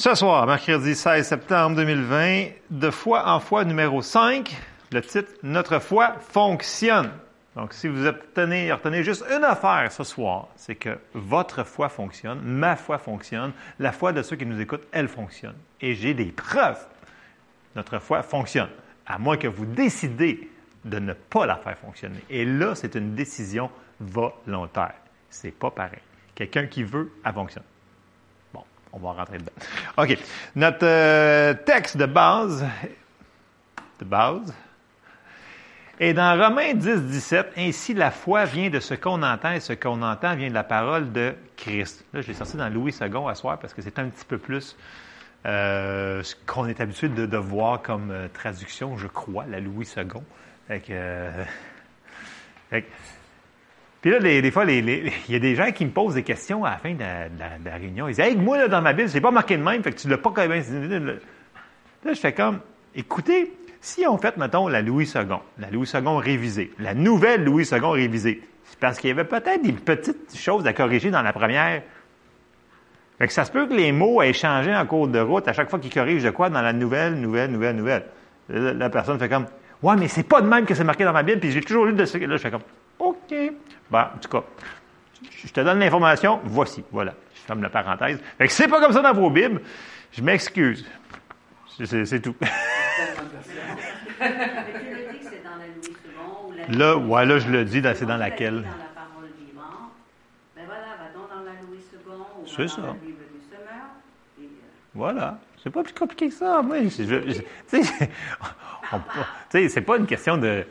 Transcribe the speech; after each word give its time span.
Ce 0.00 0.14
soir, 0.14 0.46
mercredi 0.46 0.94
16 0.94 1.26
septembre 1.26 1.74
2020, 1.74 2.50
de 2.70 2.88
foi 2.88 3.28
en 3.28 3.40
foi 3.40 3.64
numéro 3.64 4.00
5, 4.00 4.56
le 4.92 5.02
titre 5.02 5.32
Notre 5.42 5.80
foi 5.80 6.14
fonctionne. 6.20 7.10
Donc, 7.56 7.72
si 7.72 7.88
vous 7.88 8.06
obtenez, 8.06 8.72
retenez 8.72 9.02
juste 9.02 9.24
une 9.28 9.42
affaire 9.42 9.90
ce 9.90 10.04
soir, 10.04 10.50
c'est 10.54 10.76
que 10.76 11.00
votre 11.14 11.64
foi 11.64 11.88
fonctionne, 11.88 12.40
ma 12.44 12.76
foi 12.76 12.98
fonctionne, 12.98 13.50
la 13.80 13.90
foi 13.90 14.12
de 14.12 14.22
ceux 14.22 14.36
qui 14.36 14.46
nous 14.46 14.60
écoutent, 14.60 14.86
elle 14.92 15.08
fonctionne. 15.08 15.56
Et 15.80 15.96
j'ai 15.96 16.14
des 16.14 16.26
preuves. 16.26 16.86
Notre 17.74 17.98
foi 17.98 18.22
fonctionne. 18.22 18.70
À 19.04 19.18
moins 19.18 19.36
que 19.36 19.48
vous 19.48 19.66
décidez 19.66 20.48
de 20.84 21.00
ne 21.00 21.12
pas 21.12 21.44
la 21.44 21.56
faire 21.56 21.76
fonctionner. 21.76 22.22
Et 22.30 22.44
là, 22.44 22.76
c'est 22.76 22.94
une 22.94 23.16
décision 23.16 23.68
volontaire. 23.98 24.94
C'est 25.28 25.50
pas 25.50 25.72
pareil. 25.72 25.98
Quelqu'un 26.36 26.68
qui 26.68 26.84
veut, 26.84 27.10
elle 27.24 27.32
fonctionne. 27.32 27.64
On 28.92 28.98
va 28.98 29.12
rentrer 29.12 29.38
dedans. 29.38 29.52
OK. 29.96 30.18
Notre 30.56 30.84
euh, 30.86 31.54
texte 31.54 31.96
de 31.96 32.06
base, 32.06 32.64
de 34.00 34.04
base, 34.04 34.54
est 36.00 36.14
dans 36.14 36.38
Romains 36.38 36.74
10, 36.74 37.02
17. 37.02 37.52
Ainsi, 37.56 37.94
la 37.94 38.10
foi 38.10 38.44
vient 38.44 38.70
de 38.70 38.80
ce 38.80 38.94
qu'on 38.94 39.22
entend 39.22 39.52
et 39.52 39.60
ce 39.60 39.72
qu'on 39.72 40.02
entend 40.02 40.36
vient 40.36 40.48
de 40.48 40.54
la 40.54 40.64
parole 40.64 41.12
de 41.12 41.34
Christ. 41.56 42.04
Là, 42.12 42.20
je 42.20 42.28
l'ai 42.28 42.34
sorti 42.34 42.56
dans 42.56 42.68
Louis 42.68 42.94
II 43.00 43.28
à 43.28 43.34
soir 43.34 43.58
parce 43.58 43.74
que 43.74 43.82
c'est 43.82 43.98
un 43.98 44.08
petit 44.08 44.24
peu 44.24 44.38
plus 44.38 44.76
euh, 45.46 46.22
ce 46.22 46.34
qu'on 46.46 46.66
est 46.66 46.80
habitué 46.80 47.08
de, 47.08 47.36
voir 47.36 47.82
comme 47.82 48.10
euh, 48.10 48.28
traduction, 48.32 48.96
je 48.96 49.06
crois, 49.06 49.46
la 49.46 49.60
Louis 49.60 49.88
II. 49.96 50.04
Fait 50.66 50.80
que, 50.80 51.30
fait 52.70 52.82
que- 52.82 52.88
puis 54.00 54.10
là, 54.12 54.20
des, 54.20 54.50
fois, 54.50 54.64
il 54.68 55.12
y 55.28 55.34
a 55.34 55.38
des 55.38 55.54
gens 55.54 55.72
qui 55.72 55.84
me 55.84 55.90
posent 55.90 56.14
des 56.14 56.22
questions 56.22 56.64
à 56.64 56.70
la 56.70 56.76
fin 56.78 56.94
de 56.94 57.00
la, 57.00 57.76
réunion. 57.76 58.08
Ils 58.08 58.14
disent 58.14 58.20
Hey, 58.20 58.36
moi, 58.36 58.58
là, 58.58 58.68
dans 58.68 58.80
ma 58.80 58.92
Bible, 58.92 59.08
c'est 59.08 59.20
pas 59.20 59.30
marqué 59.30 59.56
de 59.56 59.62
même, 59.62 59.82
fait 59.82 59.92
que 59.92 59.98
tu 59.98 60.08
l'as 60.08 60.18
pas 60.18 60.30
quand 60.34 60.46
même. 60.46 61.18
Là, 62.04 62.12
je 62.12 62.20
fais 62.20 62.32
comme 62.32 62.60
Écoutez, 62.94 63.52
si 63.80 64.06
on 64.06 64.18
fait, 64.18 64.36
mettons, 64.36 64.68
la 64.68 64.82
Louis 64.82 65.04
II, 65.14 65.22
la 65.58 65.70
Louis 65.70 65.88
II 65.92 66.00
révisée, 66.18 66.72
la 66.78 66.94
nouvelle 66.94 67.44
Louis 67.44 67.64
II 67.64 67.78
révisée, 67.78 68.42
c'est 68.64 68.78
parce 68.78 68.98
qu'il 68.98 69.08
y 69.08 69.10
avait 69.10 69.24
peut-être 69.24 69.62
des 69.62 69.72
petites 69.72 70.36
choses 70.36 70.66
à 70.66 70.72
corriger 70.72 71.10
dans 71.10 71.22
la 71.22 71.32
première. 71.32 71.82
Fait 73.18 73.26
que 73.26 73.32
ça 73.32 73.44
se 73.44 73.50
peut 73.50 73.66
que 73.66 73.74
les 73.74 73.90
mots 73.90 74.22
aient 74.22 74.32
changé 74.32 74.74
en 74.74 74.86
cours 74.86 75.08
de 75.08 75.18
route 75.18 75.46
à 75.48 75.52
chaque 75.52 75.70
fois 75.70 75.80
qu'ils 75.80 75.92
corrigent 75.92 76.24
de 76.24 76.30
quoi 76.30 76.50
dans 76.50 76.62
la 76.62 76.72
nouvelle, 76.72 77.14
nouvelle, 77.14 77.50
nouvelle, 77.50 77.74
nouvelle. 77.74 78.04
Là, 78.48 78.72
la 78.74 78.90
personne 78.90 79.18
fait 79.18 79.28
comme 79.28 79.46
Ouais, 79.82 79.96
mais 79.96 80.08
c'est 80.08 80.24
pas 80.24 80.40
de 80.40 80.48
même 80.48 80.64
que 80.64 80.74
c'est 80.74 80.84
marqué 80.84 81.04
dans 81.04 81.12
ma 81.12 81.22
Bible, 81.22 81.40
puis 81.40 81.52
j'ai 81.52 81.60
toujours 81.60 81.84
lu 81.84 81.92
de 81.92 82.04
ce. 82.04 82.18
Là, 82.18 82.36
je 82.36 82.42
fais 82.42 82.50
comme 82.50 82.62
OK. 82.98 83.34
Ben, 83.90 84.10
en 84.14 84.18
tout 84.18 84.28
cas, 84.28 84.42
je 85.30 85.48
te 85.52 85.60
donne 85.60 85.78
l'information, 85.78 86.40
voici, 86.44 86.84
voilà. 86.90 87.14
Je 87.34 87.40
ferme 87.40 87.62
la 87.62 87.70
parenthèse. 87.70 88.20
Fait 88.38 88.46
que 88.46 88.52
c'est 88.52 88.68
pas 88.68 88.80
comme 88.80 88.92
ça 88.92 89.00
dans 89.02 89.12
vos 89.14 89.30
Bibles, 89.30 89.60
je 90.12 90.22
m'excuse. 90.22 90.84
C'est- 91.76 91.86
C'est 91.86 92.04
c'est 92.04 92.20
tout. 92.20 92.34
Là, 96.70 96.96
ouais, 96.96 97.24
là, 97.24 97.38
je 97.38 97.48
le 97.48 97.64
dis, 97.64 97.80
dans- 97.80 97.94
c'est 97.94 98.04
dans 98.06 98.16
laquelle? 98.16 98.62
Ben 100.56 100.66
C'est 102.46 102.68
ça. 102.68 102.80
euh, 102.80 102.92
Voilà. 104.94 105.38
C'est 105.62 105.70
pas 105.70 105.82
plus 105.82 105.92
compliqué 105.94 106.28
que 106.28 106.34
ça. 106.34 106.62
Moi, 106.62 106.82
je- 106.84 107.04
je- 107.04 107.30
je- 107.32 107.40
tu 107.78 107.84
sais, 107.84 108.10
on- 108.92 108.98
tu 108.98 109.04
sais, 109.50 109.68
c'est 109.68 109.80
pas 109.82 109.96
une 109.96 110.06
question 110.06 110.36
de 110.36 110.64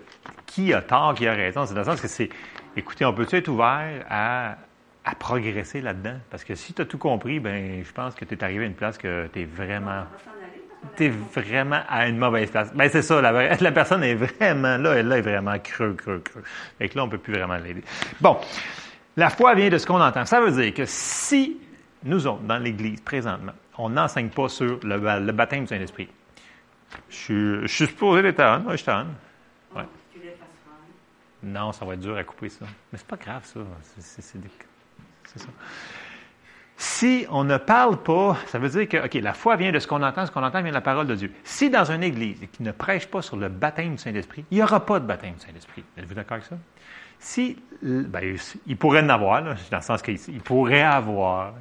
qui 0.47 0.73
a 0.73 0.81
tort, 0.81 1.13
qui 1.13 1.27
a 1.27 1.33
raison. 1.33 1.65
C'est 1.67 1.75
dans 1.75 1.81
le 1.81 1.85
sens 1.85 2.01
que 2.01 2.07
c'est, 2.07 2.29
écoutez, 2.75 3.05
on 3.05 3.13
peut-tu 3.13 3.35
être 3.35 3.47
ouvert 3.49 4.03
à, 4.09 4.55
progresser 5.19 5.79
là-dedans? 5.81 6.17
Parce 6.31 6.43
que 6.43 6.55
si 6.55 6.73
tu 6.73 6.81
as 6.81 6.85
tout 6.85 6.97
compris, 6.97 7.39
ben, 7.39 7.83
je 7.85 7.91
pense 7.93 8.15
que 8.15 8.25
tu 8.25 8.33
es 8.33 8.43
arrivé 8.43 8.63
à 8.63 8.67
une 8.67 8.73
place 8.73 8.97
que 8.97 9.27
tu 9.31 9.41
es 9.41 9.45
vraiment, 9.45 10.05
tu 10.95 11.05
es 11.05 11.09
vraiment 11.09 11.81
à 11.87 12.07
une 12.07 12.17
mauvaise 12.17 12.49
place. 12.51 12.73
Ben, 12.73 12.89
c'est 12.89 13.01
ça, 13.03 13.21
la, 13.61 13.71
personne 13.71 14.03
est 14.03 14.15
vraiment 14.15 14.77
là, 14.77 14.93
elle 14.95 15.11
est 15.11 15.21
vraiment 15.21 15.57
creux, 15.59 15.93
creux, 15.93 16.19
creux. 16.19 16.43
Fait 16.79 16.89
que 16.89 16.97
là, 16.97 17.03
on 17.05 17.09
peut 17.09 17.17
plus 17.19 17.33
vraiment 17.33 17.57
l'aider. 17.57 17.83
Bon. 18.19 18.37
La 19.15 19.29
foi 19.31 19.55
vient 19.55 19.69
de 19.69 19.77
ce 19.79 19.87
qu'on 19.87 19.99
entend. 19.99 20.25
Ça 20.25 20.39
veut 20.41 20.51
dire 20.51 20.73
que 20.75 20.83
si 20.85 21.57
nous 22.03 22.27
autres, 22.27 22.43
dans 22.43 22.59
l'Église, 22.59 23.01
présentement, 23.01 23.53
on 23.79 23.89
n'enseigne 23.89 24.29
pas 24.29 24.47
sur 24.47 24.79
le, 24.83 24.99
ba- 24.99 25.19
le 25.19 25.31
baptême 25.31 25.61
du 25.61 25.67
Saint-Esprit, 25.67 26.07
je, 27.09 27.15
suis- 27.15 27.61
je 27.63 27.67
suis 27.67 27.87
supposé 27.87 28.21
l'être 28.21 28.39
on. 28.43 28.59
Moi, 28.59 28.75
je 28.75 28.81
suis 28.83 28.91
on. 28.91 29.05
Bon, 29.73 29.79
Ouais. 29.79 29.85
Tu 30.13 30.19
l'effaceras. 30.19 30.45
Non, 31.47 31.71
ça 31.71 31.85
va 31.85 31.93
être 31.93 31.99
dur 31.99 32.17
à 32.17 32.23
couper 32.23 32.49
ça. 32.49 32.65
Mais 32.91 32.97
c'est 32.97 33.07
pas 33.07 33.15
grave, 33.15 33.45
ça. 33.45 33.59
C'est- 33.99 34.21
ça. 34.21 35.47
Si 36.79 37.25
on 37.31 37.43
ne 37.43 37.57
parle 37.57 37.97
pas, 38.03 38.37
ça 38.45 38.59
veut 38.59 38.69
dire 38.69 38.87
que, 38.87 39.17
la 39.17 39.33
foi 39.33 39.55
vient 39.55 39.71
de 39.71 39.79
ce 39.79 39.87
qu'on 39.87 40.03
entend, 40.03 40.25
ce 40.25 40.31
qu'on 40.31 40.43
entend 40.43 40.61
vient 40.61 40.69
de 40.69 40.75
la 40.75 40.81
parole 40.81 41.07
de 41.07 41.15
Dieu. 41.15 41.31
Si 41.43 41.69
dans 41.69 41.89
une 41.91 42.03
église 42.03 42.39
qui 42.51 42.61
ne 42.61 42.71
prêche 42.71 43.07
pas 43.07 43.21
sur 43.23 43.35
le 43.35 43.49
baptême 43.49 43.93
du 43.93 43.97
Saint-Esprit, 43.97 44.45
il 44.51 44.57
n'y 44.57 44.63
aura 44.63 44.85
pas 44.85 44.99
de 44.99 45.05
baptême 45.05 45.33
du 45.33 45.39
Saint-Esprit. 45.39 45.83
Êtes-vous 45.97 46.13
d'accord 46.13 46.33
avec 46.33 46.45
ça? 46.45 46.57
Si, 47.19 47.57
ben, 47.81 48.37
il 48.67 48.77
pourrait 48.77 49.01
en 49.01 49.09
avoir, 49.09 49.43
dans 49.43 49.55
le 49.77 49.81
sens 49.81 50.01
qu'il 50.03 50.19
il 50.27 50.41
pourrait 50.41 50.83
avoir. 50.83 51.53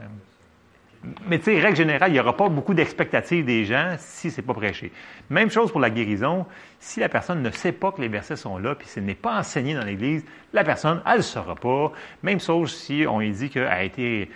Mais 1.28 1.38
tu 1.38 1.44
sais, 1.44 1.60
règle 1.60 1.76
générale, 1.76 2.10
il 2.10 2.14
n'y 2.14 2.20
aura 2.20 2.36
pas 2.36 2.48
beaucoup 2.48 2.74
d'expectatives 2.74 3.44
des 3.44 3.64
gens 3.64 3.94
si 3.98 4.30
c'est 4.30 4.42
pas 4.42 4.54
prêché. 4.54 4.92
Même 5.30 5.50
chose 5.50 5.70
pour 5.70 5.80
la 5.80 5.90
guérison. 5.90 6.46
Si 6.78 7.00
la 7.00 7.08
personne 7.08 7.42
ne 7.42 7.50
sait 7.50 7.72
pas 7.72 7.92
que 7.92 8.00
les 8.00 8.08
versets 8.08 8.36
sont 8.36 8.58
là, 8.58 8.74
puis 8.74 8.88
ce 8.88 9.00
n'est 9.00 9.14
pas 9.14 9.38
enseigné 9.38 9.74
dans 9.74 9.84
l'Église, 9.84 10.24
la 10.52 10.64
personne, 10.64 11.02
elle 11.06 11.18
ne 11.18 11.22
saura 11.22 11.54
pas. 11.54 11.92
Même 12.22 12.40
chose 12.40 12.74
si 12.74 13.04
on 13.08 13.20
lui 13.20 13.30
dit 13.30 13.50
qu'elle 13.50 13.66
a 13.66 13.82
été... 13.82 14.30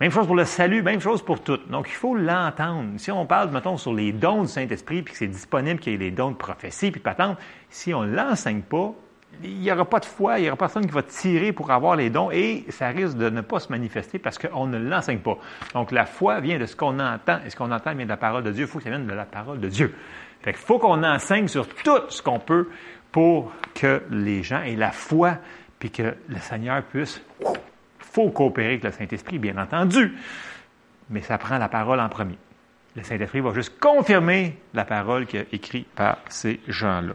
Même 0.00 0.10
chose 0.10 0.26
pour 0.26 0.36
le 0.36 0.46
salut, 0.46 0.82
même 0.82 1.00
chose 1.00 1.22
pour 1.22 1.42
tout. 1.42 1.58
Donc, 1.68 1.86
il 1.88 1.94
faut 1.94 2.16
l'entendre. 2.16 2.88
Si 2.96 3.10
on 3.10 3.26
parle, 3.26 3.50
mettons, 3.50 3.76
sur 3.76 3.92
les 3.92 4.12
dons 4.12 4.42
du 4.42 4.48
Saint-Esprit, 4.48 5.02
puis 5.02 5.12
que 5.12 5.18
c'est 5.18 5.26
disponible 5.26 5.78
qu'il 5.78 5.92
y 5.92 5.96
ait 5.96 5.98
les 5.98 6.10
dons 6.10 6.30
de 6.30 6.36
prophétie, 6.36 6.90
puis 6.90 7.00
patente, 7.00 7.36
si 7.68 7.92
on 7.92 8.04
ne 8.04 8.14
l'enseigne 8.14 8.62
pas, 8.62 8.94
il 9.42 9.60
n'y 9.60 9.72
aura 9.72 9.84
pas 9.84 10.00
de 10.00 10.04
foi, 10.04 10.38
il 10.38 10.42
n'y 10.42 10.48
aura 10.48 10.56
personne 10.56 10.86
qui 10.86 10.92
va 10.92 11.02
tirer 11.02 11.52
pour 11.52 11.70
avoir 11.70 11.96
les 11.96 12.10
dons 12.10 12.30
et 12.30 12.64
ça 12.68 12.88
risque 12.88 13.16
de 13.16 13.30
ne 13.30 13.40
pas 13.40 13.60
se 13.60 13.70
manifester 13.70 14.18
parce 14.18 14.38
qu'on 14.38 14.66
ne 14.66 14.78
l'enseigne 14.78 15.20
pas. 15.20 15.38
Donc 15.74 15.92
la 15.92 16.04
foi 16.04 16.40
vient 16.40 16.58
de 16.58 16.66
ce 16.66 16.76
qu'on 16.76 16.98
entend 16.98 17.38
et 17.44 17.50
ce 17.50 17.56
qu'on 17.56 17.70
entend 17.70 17.94
vient 17.94 18.04
de 18.04 18.10
la 18.10 18.16
parole 18.16 18.42
de 18.42 18.50
Dieu. 18.50 18.64
Il 18.64 18.68
faut 18.68 18.78
que 18.78 18.84
ça 18.84 18.90
vienne 18.90 19.06
de 19.06 19.14
la 19.14 19.24
parole 19.24 19.60
de 19.60 19.68
Dieu. 19.68 19.94
Fait 20.42 20.52
qu'il 20.52 20.62
faut 20.62 20.78
qu'on 20.78 21.02
enseigne 21.04 21.48
sur 21.48 21.68
tout 21.68 22.00
ce 22.08 22.22
qu'on 22.22 22.38
peut 22.38 22.68
pour 23.12 23.52
que 23.74 24.02
les 24.10 24.42
gens 24.42 24.62
aient 24.62 24.76
la 24.76 24.92
foi 24.92 25.38
puis 25.78 25.90
que 25.90 26.14
le 26.28 26.38
Seigneur 26.38 26.82
puisse. 26.82 27.22
Faut 27.98 28.30
coopérer 28.30 28.68
avec 28.68 28.84
le 28.84 28.90
Saint-Esprit, 28.90 29.38
bien 29.38 29.56
entendu, 29.56 30.14
mais 31.08 31.22
ça 31.22 31.38
prend 31.38 31.58
la 31.58 31.68
parole 31.68 32.00
en 32.00 32.08
premier. 32.08 32.38
Le 32.96 33.02
Saint-Esprit 33.02 33.40
va 33.40 33.54
juste 33.54 33.78
confirmer 33.78 34.58
la 34.74 34.84
parole 34.84 35.26
qui 35.26 35.36
est 35.36 35.46
écrite 35.52 35.88
par 35.88 36.18
ces 36.28 36.60
gens-là. 36.66 37.14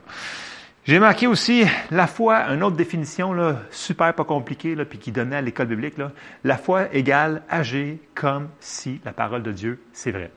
J'ai 0.85 0.99
marqué 0.99 1.25
aussi 1.25 1.63
la 1.89 2.05
foi, 2.05 2.47
une 2.53 2.61
autre 2.61 2.75
définition 2.75 3.33
là, 3.33 3.63
super 3.71 4.13
pas 4.13 4.23
compliquée, 4.23 4.75
puis 4.85 4.99
qui 4.99 5.11
donnait 5.11 5.37
à 5.37 5.41
l'école 5.41 5.65
biblique. 5.65 5.97
Là. 5.97 6.11
La 6.43 6.57
foi 6.57 6.93
égale 6.93 7.41
agir 7.49 7.95
comme 8.13 8.49
si 8.59 9.01
la 9.03 9.11
parole 9.11 9.41
de 9.41 9.51
Dieu, 9.51 9.79
c'est 9.93 10.11
vrai. 10.11 10.29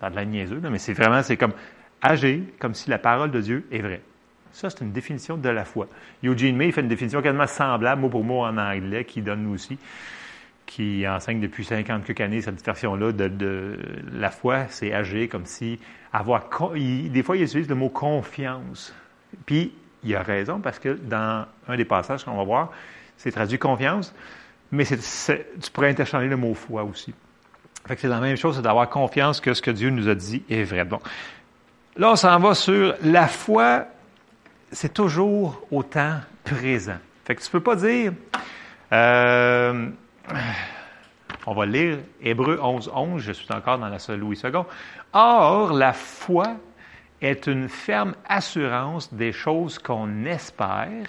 Ça 0.00 0.06
a 0.06 0.10
de 0.10 0.16
la 0.16 0.24
niaiseux, 0.24 0.60
là, 0.62 0.70
mais 0.70 0.78
c'est 0.78 0.94
vraiment, 0.94 1.22
c'est 1.22 1.36
comme 1.36 1.52
agir 2.00 2.40
comme 2.58 2.72
si 2.72 2.88
la 2.88 2.96
parole 2.96 3.30
de 3.30 3.42
Dieu 3.42 3.66
est 3.70 3.80
vraie. 3.80 4.00
Ça, 4.52 4.70
c'est 4.70 4.80
une 4.80 4.92
définition 4.92 5.36
de 5.36 5.48
la 5.50 5.66
foi. 5.66 5.88
Eugene 6.24 6.56
May 6.56 6.72
fait 6.72 6.80
une 6.80 6.88
définition 6.88 7.20
quasiment 7.20 7.46
semblable, 7.46 8.00
mot 8.00 8.08
pour 8.08 8.24
mot 8.24 8.44
en 8.44 8.56
anglais, 8.56 9.04
qui 9.04 9.20
donne 9.20 9.42
nous 9.42 9.52
aussi, 9.52 9.78
qui 10.64 11.06
enseigne 11.06 11.40
depuis 11.40 11.66
50 11.66 12.06
quelques 12.06 12.20
années 12.22 12.40
cette 12.40 12.64
version-là 12.64 13.12
de, 13.12 13.78
la 14.10 14.30
foi, 14.30 14.68
c'est 14.70 14.94
agir 14.94 15.28
comme 15.28 15.44
si 15.44 15.78
avoir. 16.14 16.48
des 16.74 17.22
fois, 17.22 17.36
il 17.36 17.42
utilise 17.42 17.68
le 17.68 17.74
mot 17.74 17.90
confiance. 17.90 18.94
Puis, 19.44 19.72
il 20.04 20.14
a 20.16 20.22
raison 20.22 20.60
parce 20.60 20.78
que 20.78 20.90
dans 20.90 21.46
un 21.68 21.76
des 21.76 21.84
passages 21.84 22.24
qu'on 22.24 22.36
va 22.36 22.44
voir, 22.44 22.70
c'est 23.16 23.30
traduit 23.30 23.58
confiance, 23.58 24.14
mais 24.70 24.84
tu 24.84 25.70
pourrais 25.72 25.90
interchanger 25.90 26.28
le 26.28 26.36
mot 26.36 26.54
foi 26.54 26.82
aussi. 26.82 27.14
Fait 27.86 27.94
que 27.94 28.00
c'est 28.00 28.08
la 28.08 28.20
même 28.20 28.36
chose, 28.36 28.56
c'est 28.56 28.62
d'avoir 28.62 28.88
confiance 28.88 29.40
que 29.40 29.54
ce 29.54 29.62
que 29.62 29.70
Dieu 29.70 29.90
nous 29.90 30.08
a 30.08 30.14
dit 30.14 30.44
est 30.48 30.62
vrai. 30.62 30.86
Là, 31.96 32.12
on 32.12 32.16
s'en 32.16 32.38
va 32.38 32.54
sur 32.54 32.94
la 33.02 33.26
foi, 33.26 33.86
c'est 34.70 34.94
toujours 34.94 35.60
au 35.70 35.82
temps 35.82 36.20
présent. 36.44 36.98
Fait 37.24 37.34
que 37.34 37.42
tu 37.42 37.50
peux 37.50 37.60
pas 37.60 37.76
dire, 37.76 38.12
euh, 38.92 39.88
on 41.46 41.54
va 41.54 41.66
lire 41.66 41.98
Hébreu 42.20 42.58
11, 42.60 42.90
11, 42.94 43.22
je 43.22 43.32
suis 43.32 43.52
encore 43.52 43.78
dans 43.78 43.88
la 43.88 43.98
seule 43.98 44.20
Louis 44.20 44.40
II. 44.42 44.50
Or, 45.12 45.72
la 45.72 45.92
foi 45.92 46.56
est 47.22 47.46
une 47.46 47.68
ferme 47.68 48.14
assurance 48.28 49.14
des 49.14 49.32
choses 49.32 49.78
qu'on 49.78 50.24
espère, 50.24 51.06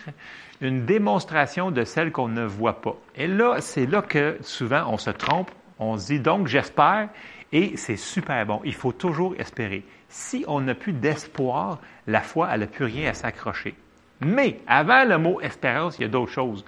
une 0.62 0.86
démonstration 0.86 1.72
de 1.72 1.84
celles 1.84 2.12
qu'on 2.12 2.30
ne 2.30 2.46
voit 2.46 2.82
pas. 2.82 2.96
Et 3.16 3.28
là, 3.28 3.58
c'est 3.60 3.86
là 3.86 4.02
que 4.02 4.38
souvent 4.42 4.86
on 4.88 4.98
se 4.98 5.10
trompe. 5.10 5.52
On 5.80 5.98
se 5.98 6.08
dit 6.08 6.20
donc 6.20 6.48
j'espère 6.48 7.10
et 7.52 7.76
c'est 7.76 7.98
super 7.98 8.46
bon. 8.46 8.62
Il 8.64 8.76
faut 8.76 8.92
toujours 8.92 9.36
espérer. 9.38 9.84
Si 10.08 10.46
on 10.48 10.62
n'a 10.62 10.76
plus 10.76 10.94
d'espoir, 10.94 11.80
la 12.08 12.22
foi, 12.22 12.50
elle 12.52 12.62
n'a 12.62 12.68
plus 12.68 12.86
rien 12.86 13.10
à 13.10 13.14
s'accrocher. 13.14 13.76
Mais 14.22 14.60
avant 14.68 15.04
le 15.06 15.18
mot 15.18 15.42
espérance, 15.42 15.98
il 15.98 16.04
y 16.04 16.06
a 16.06 16.10
d'autres 16.10 16.32
choses. 16.32 16.64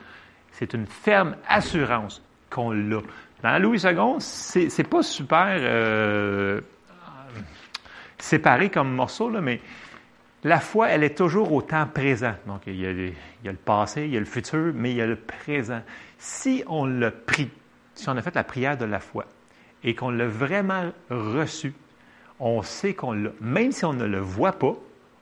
C'est 0.51 0.73
une 0.73 0.87
ferme 0.87 1.35
assurance 1.47 2.21
qu'on 2.49 2.71
l'a. 2.71 3.01
Dans 3.43 3.61
Louis 3.61 3.79
II, 3.83 4.15
c'est, 4.19 4.89
pas 4.89 5.03
super 5.03 5.57
euh, 5.59 6.61
séparés 8.25 8.69
comme 8.69 8.91
morceaux, 8.91 9.29
là, 9.29 9.39
mais 9.39 9.61
la 10.43 10.59
foi, 10.59 10.89
elle 10.89 11.03
est 11.03 11.17
toujours 11.17 11.51
au 11.53 11.61
temps 11.61 11.87
présent. 11.87 12.33
Donc, 12.47 12.61
il 12.67 12.79
y, 12.79 12.85
a, 12.85 12.91
le 12.91 13.53
passé, 13.53 14.05
il 14.05 14.11
y 14.11 14.17
a 14.17 14.19
le 14.19 14.25
futur, 14.25 14.73
mais 14.73 14.91
il 14.91 14.97
y 14.97 15.01
a 15.01 15.05
le 15.05 15.15
présent. 15.15 15.81
Si 16.17 16.63
on 16.67 16.85
l'a 16.85 17.11
pris, 17.11 17.49
si 17.93 18.09
on 18.09 18.17
a 18.17 18.21
fait 18.21 18.35
la 18.35 18.43
prière 18.43 18.77
de 18.77 18.85
la 18.85 18.99
foi 18.99 19.25
et 19.83 19.95
qu'on 19.95 20.09
l'a 20.09 20.27
vraiment 20.27 20.91
reçu, 21.09 21.73
on 22.39 22.61
sait 22.63 22.93
qu'on 22.93 23.13
l'a. 23.13 23.29
Même 23.41 23.71
si 23.71 23.85
on 23.85 23.93
ne 23.93 24.05
le 24.05 24.19
voit 24.19 24.53
pas, 24.53 24.75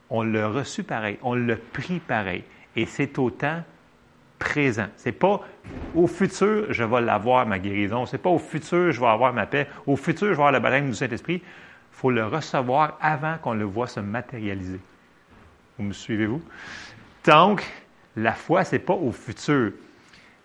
on 0.10 0.24
l'a 0.24 0.48
reçu 0.48 0.84
pareil, 0.84 1.18
on 1.24 1.36
l'a 1.36 1.56
pris 1.56 2.00
pareil. 2.00 2.44
Et 2.76 2.86
c'est 2.86 3.20
au 3.20 3.30
temps 3.30 3.64
présent. 4.40 4.88
C'est 4.98 5.12
pas 5.12 5.42
au 5.96 6.08
futur, 6.08 6.68
je 6.70 6.84
vais 6.84 7.02
l'avoir, 7.02 7.46
ma 7.46 7.60
guérison. 7.60 8.06
C'est 8.06 8.18
pas 8.18 8.30
au 8.30 8.40
futur, 8.40 8.92
je 8.92 9.00
vais 9.00 9.08
avoir 9.08 9.34
ma 9.34 9.46
paix. 9.46 9.68
Au 9.88 9.96
futur, 9.96 10.28
je 10.28 10.34
vais 10.34 10.44
avoir 10.44 10.52
le 10.52 10.60
baptême 10.60 10.90
du 10.90 10.96
Saint-Esprit. 10.96 11.42
Il 11.94 12.00
faut 12.00 12.12
le 12.12 12.26
recevoir 12.26 12.98
avant 13.00 13.38
qu'on 13.38 13.54
le 13.54 13.66
voit 13.66 13.88
se 13.88 14.00
matérialiser. 14.00 14.80
Vous 15.78 15.86
me 15.86 15.94
suivez-vous? 15.94 16.42
Donc, 17.26 17.64
la 18.16 18.34
foi, 18.34 18.64
ce 18.64 18.76
n'est 18.76 18.80
pas 18.80 18.94
au 18.94 19.12
futur. 19.12 19.72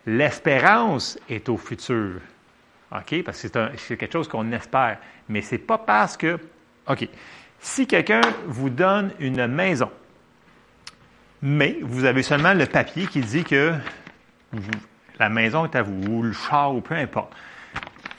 L'espérance 0.07 1.19
est 1.29 1.49
au 1.49 1.57
futur. 1.57 2.21
OK? 2.93 3.23
Parce 3.25 3.43
que 3.43 3.49
c'est 3.77 3.97
quelque 3.97 4.13
chose 4.13 4.29
qu'on 4.29 4.53
espère. 4.53 4.99
Mais 5.29 5.43
ce 5.43 5.55
n'est 5.55 5.61
pas 5.61 5.79
parce 5.79 6.17
que. 6.17 6.39
OK. 6.87 7.09
Si 7.59 7.87
quelqu'un 7.87 8.21
vous 8.47 8.71
donne 8.71 9.11
une 9.19 9.47
maison, 9.49 9.91
mais 11.43 11.79
vous 11.83 12.05
avez 12.05 12.23
seulement 12.23 12.55
le 12.55 12.67
papier 12.67 13.07
qui 13.07 13.21
dit 13.21 13.45
que 13.45 13.73
la 15.19 15.29
maison 15.29 15.65
est 15.65 15.75
à 15.75 15.83
vous, 15.83 16.01
ou 16.09 16.23
le 16.23 16.33
char, 16.33 16.75
ou 16.75 16.81
peu 16.81 16.95
importe. 16.95 17.33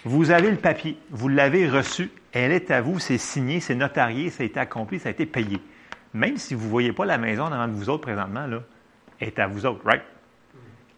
Vous 0.04 0.32
avez 0.32 0.52
le 0.52 0.58
papier, 0.58 0.98
vous 1.10 1.28
l'avez 1.28 1.68
reçu, 1.68 2.12
elle 2.32 2.52
est 2.52 2.72
à 2.72 2.82
vous, 2.82 3.00
c'est 3.00 3.18
signé, 3.18 3.60
c'est 3.60 3.76
notarié, 3.76 4.30
ça 4.30 4.44
a 4.44 4.46
été 4.46 4.60
accompli, 4.60 5.00
ça 5.00 5.10
a 5.10 5.12
été 5.12 5.26
payé. 5.26 5.60
Même 6.14 6.38
si 6.38 6.54
vous 6.54 6.66
ne 6.66 6.70
voyez 6.70 6.94
pas 6.94 7.06
la 7.06 7.18
maison 7.18 7.50
devant 7.50 7.68
vous 7.68 7.90
autres 7.90 8.04
présentement, 8.04 8.48
là, 8.48 8.62
elle 9.20 9.28
est 9.28 9.40
à 9.40 9.48
vous 9.48 9.66
autres, 9.66 9.86
right? 9.86 10.04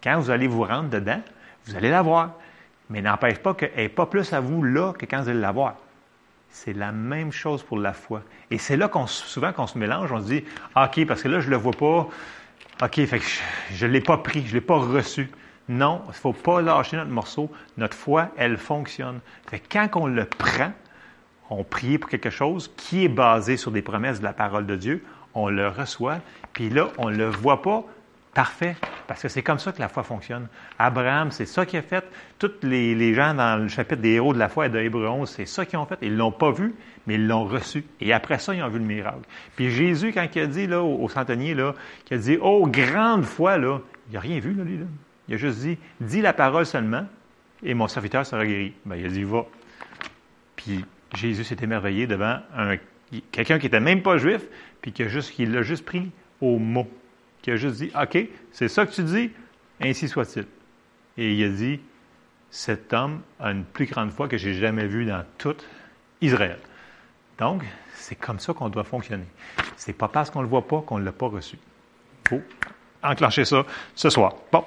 Quand 0.04 0.19
vous 0.19 0.30
allez 0.30 0.48
vous 0.48 0.63
rendre 0.63 0.89
dedans, 0.89 1.22
vous 1.66 1.75
allez 1.75 1.89
la 1.89 2.01
voir. 2.01 2.33
Mais 2.89 3.01
n'empêche 3.01 3.39
pas 3.39 3.54
qu'elle 3.54 3.72
n'est 3.75 3.89
pas 3.89 4.06
plus 4.06 4.33
à 4.33 4.39
vous 4.39 4.63
là 4.63 4.94
que 4.94 5.06
quand 5.06 5.22
vous 5.22 5.30
allez 5.30 5.39
la 5.39 5.51
voir. 5.51 5.75
C'est 6.50 6.74
la 6.74 6.92
même 6.92 7.31
chose 7.31 7.63
pour 7.63 7.78
la 7.78 7.94
foi. 7.94 8.24
Et 8.50 8.57
c'est 8.57 8.75
là 8.75 8.89
qu'on 8.89 9.07
souvent 9.07 9.54
qu'on 9.54 9.68
se 9.68 9.78
mélange, 9.78 10.12
on 10.12 10.19
se 10.19 10.25
dit 10.25 10.44
ah, 10.75 10.86
OK, 10.86 11.06
parce 11.06 11.24
que 11.24 11.30
là, 11.30 11.39
je 11.39 11.45
ne 11.45 11.51
le 11.51 11.57
vois 11.57 11.72
pas. 11.72 12.10
OK, 12.83 13.06
fait 13.06 13.19
que 13.19 13.25
je 13.72 13.86
ne 13.86 13.92
l'ai 13.92 14.01
pas 14.01 14.18
pris, 14.18 14.42
je 14.42 14.50
ne 14.50 14.54
l'ai 14.56 14.62
pas 14.62 14.78
reçu. 14.78 15.30
Non, 15.69 16.01
il 16.06 16.10
ne 16.10 16.13
faut 16.13 16.33
pas 16.33 16.62
lâcher 16.62 16.98
notre 16.98 17.12
morceau. 17.12 17.50
Notre 17.78 17.95
foi, 17.95 18.30
elle 18.36 18.57
fonctionne. 18.57 19.22
Fait 19.50 19.60
quand 19.60 19.88
on 19.95 20.07
le 20.07 20.25
prend, 20.25 20.74
on 21.51 21.65
prie 21.65 21.98
pour 21.98 22.09
quelque 22.09 22.30
chose 22.30 22.71
qui 22.77 23.03
est 23.03 23.09
basé 23.09 23.57
sur 23.57 23.71
des 23.71 23.81
promesses 23.81 24.19
de 24.19 24.24
la 24.24 24.33
parole 24.33 24.65
de 24.65 24.77
Dieu, 24.77 25.03
on 25.33 25.50
le 25.50 25.68
reçoit, 25.68 26.19
puis 26.53 26.69
là, 26.69 26.88
on 26.98 27.09
ne 27.09 27.18
le 27.18 27.30
voit 27.30 27.62
pas 27.62 27.83
parfait, 28.33 28.77
parce 29.07 29.21
que 29.21 29.27
c'est 29.27 29.44
comme 29.44 29.59
ça 29.59 29.74
que 29.74 29.81
la 29.81 29.89
foi 29.89 30.03
fonctionne. 30.03 30.48
Abraham, 30.80 31.31
c'est 31.31 31.45
ça 31.45 31.65
qu'il 31.65 31.77
a 31.77 31.81
fait. 31.81 32.06
Tous 32.39 32.51
les, 32.63 33.13
gens 33.13 33.33
dans 33.33 33.62
le 33.62 33.68
chapitre 33.68 34.01
des 34.01 34.12
héros 34.12 34.33
de 34.33 34.39
la 34.39 34.48
foi 34.48 34.68
et 34.68 34.69
de 34.69 34.80
Hébreu 34.80 35.06
11, 35.06 35.30
c'est 35.30 35.45
ça 35.45 35.65
qu'ils 35.65 35.77
ont 35.77 35.86
fait. 35.86 35.98
Ils 36.01 36.13
ne 36.13 36.18
l'ont 36.18 36.31
pas 36.31 36.51
vu, 36.51 36.74
mais 37.06 37.15
ils 37.15 37.27
l'ont 37.27 37.44
reçu. 37.44 37.83
Et 38.00 38.13
après 38.13 38.39
ça, 38.39 38.56
ils 38.56 38.63
ont 38.63 38.69
vu 38.69 38.80
le 38.80 38.86
miracle. 38.86 39.19
Puis 39.57 39.69
Jésus, 39.69 40.13
quand 40.13 40.25
il 40.33 40.42
a 40.42 40.47
dit 40.47 40.68
là, 40.68 40.81
au, 40.81 41.09
centenier, 41.09 41.54
là, 41.54 41.75
qu'il 42.06 42.15
a 42.15 42.19
dit 42.21 42.38
Oh, 42.42 42.65
grande 42.65 43.25
foi, 43.25 43.57
là, 43.57 43.80
il 44.09 44.13
n'a 44.13 44.21
rien 44.21 44.39
vu, 44.39 44.54
là, 44.54 44.63
lui. 44.63 44.80
Il 45.27 45.33
a 45.33 45.38
juste 45.38 45.59
dit 45.59 45.77
Dis 46.00 46.21
la 46.21 46.31
parole 46.31 46.65
seulement, 46.65 47.06
et 47.62 47.74
mon 47.74 47.89
serviteur 47.89 48.25
sera 48.25 48.45
guéri. 48.45 48.74
Ben, 48.86 48.95
il 48.95 49.06
a 49.06 49.09
dit 49.09 49.25
Va. 49.25 49.45
Puis 50.56 50.86
Jésus 51.16 51.44
s'est 51.44 51.58
émerveillé 51.62 52.08
devant 52.08 52.40
quelqu'un 53.31 53.60
qui 53.60 53.66
n'était 53.66 53.80
même 53.80 54.02
pas 54.02 54.18
juif, 54.18 54.42
puis 54.81 54.92
qui, 54.92 55.04
qui 55.06 55.46
l'a 55.46 55.62
juste 55.62 55.86
pris 55.86 56.12
au 56.40 56.58
mot. 56.58 56.88
Qui 57.42 57.52
a 57.52 57.56
juste 57.56 57.78
dit 57.78 57.92
OK, 58.00 58.18
c'est 58.52 58.68
ça 58.68 58.86
que 58.86 58.92
tu 58.92 59.04
dis, 59.04 59.31
ainsi 59.81 60.08
soit-il. 60.08 60.46
Et 61.18 61.34
il 61.34 61.44
a 61.44 61.50
dit 61.50 61.80
Cet 62.50 62.94
homme 62.94 63.22
a 63.40 63.52
une 63.52 63.66
plus 63.66 63.86
grande 63.86 64.12
foi 64.12 64.28
que 64.28 64.38
j'ai 64.38 64.54
jamais 64.54 64.88
vue 64.88 65.06
dans 65.06 65.24
tout 65.38 65.56
Israël. 66.22 66.60
Donc, 67.38 67.64
c'est 67.96 68.16
comme 68.16 68.40
ça 68.40 68.54
qu'on 68.54 68.69
doit 68.69 68.84
fonctionner. 68.84 69.25
C'est 69.75 69.94
pas 69.94 70.07
parce 70.07 70.30
qu'on 70.30 70.40
ne 70.40 70.46
le 70.46 70.50
voit 70.50 70.68
pas 70.68 70.81
qu'on 70.81 71.00
ne 71.00 71.06
l'a 71.06 71.12
pas 71.12 71.28
reçu. 71.28 71.57
Il 72.25 72.30
faut 72.30 72.42
enclencher 73.04 73.46
ça 73.46 73.66
ce 73.96 74.10
soir. 74.10 74.36
Bon. 74.52 74.64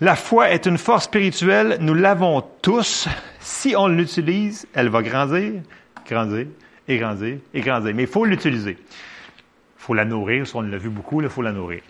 La 0.00 0.16
foi 0.16 0.50
est 0.50 0.66
une 0.66 0.76
force 0.76 1.04
spirituelle, 1.04 1.76
nous 1.78 1.94
l'avons 1.94 2.42
tous. 2.62 3.06
Si 3.38 3.76
on 3.76 3.86
l'utilise, 3.86 4.66
elle 4.74 4.88
va 4.88 5.02
grandir, 5.02 5.62
grandir, 6.08 6.48
et 6.88 6.98
grandir, 6.98 7.38
et 7.54 7.60
grandir. 7.60 7.94
Mais 7.94 8.02
il 8.02 8.08
faut 8.08 8.24
l'utiliser. 8.24 8.72
Il 8.72 9.76
faut 9.76 9.94
la 9.94 10.04
nourrir, 10.04 10.46
on 10.54 10.62
l'a 10.62 10.78
vu 10.78 10.88
beaucoup, 10.88 11.22
il 11.22 11.28
faut 11.28 11.42
la 11.42 11.52
nourrir. 11.52 11.80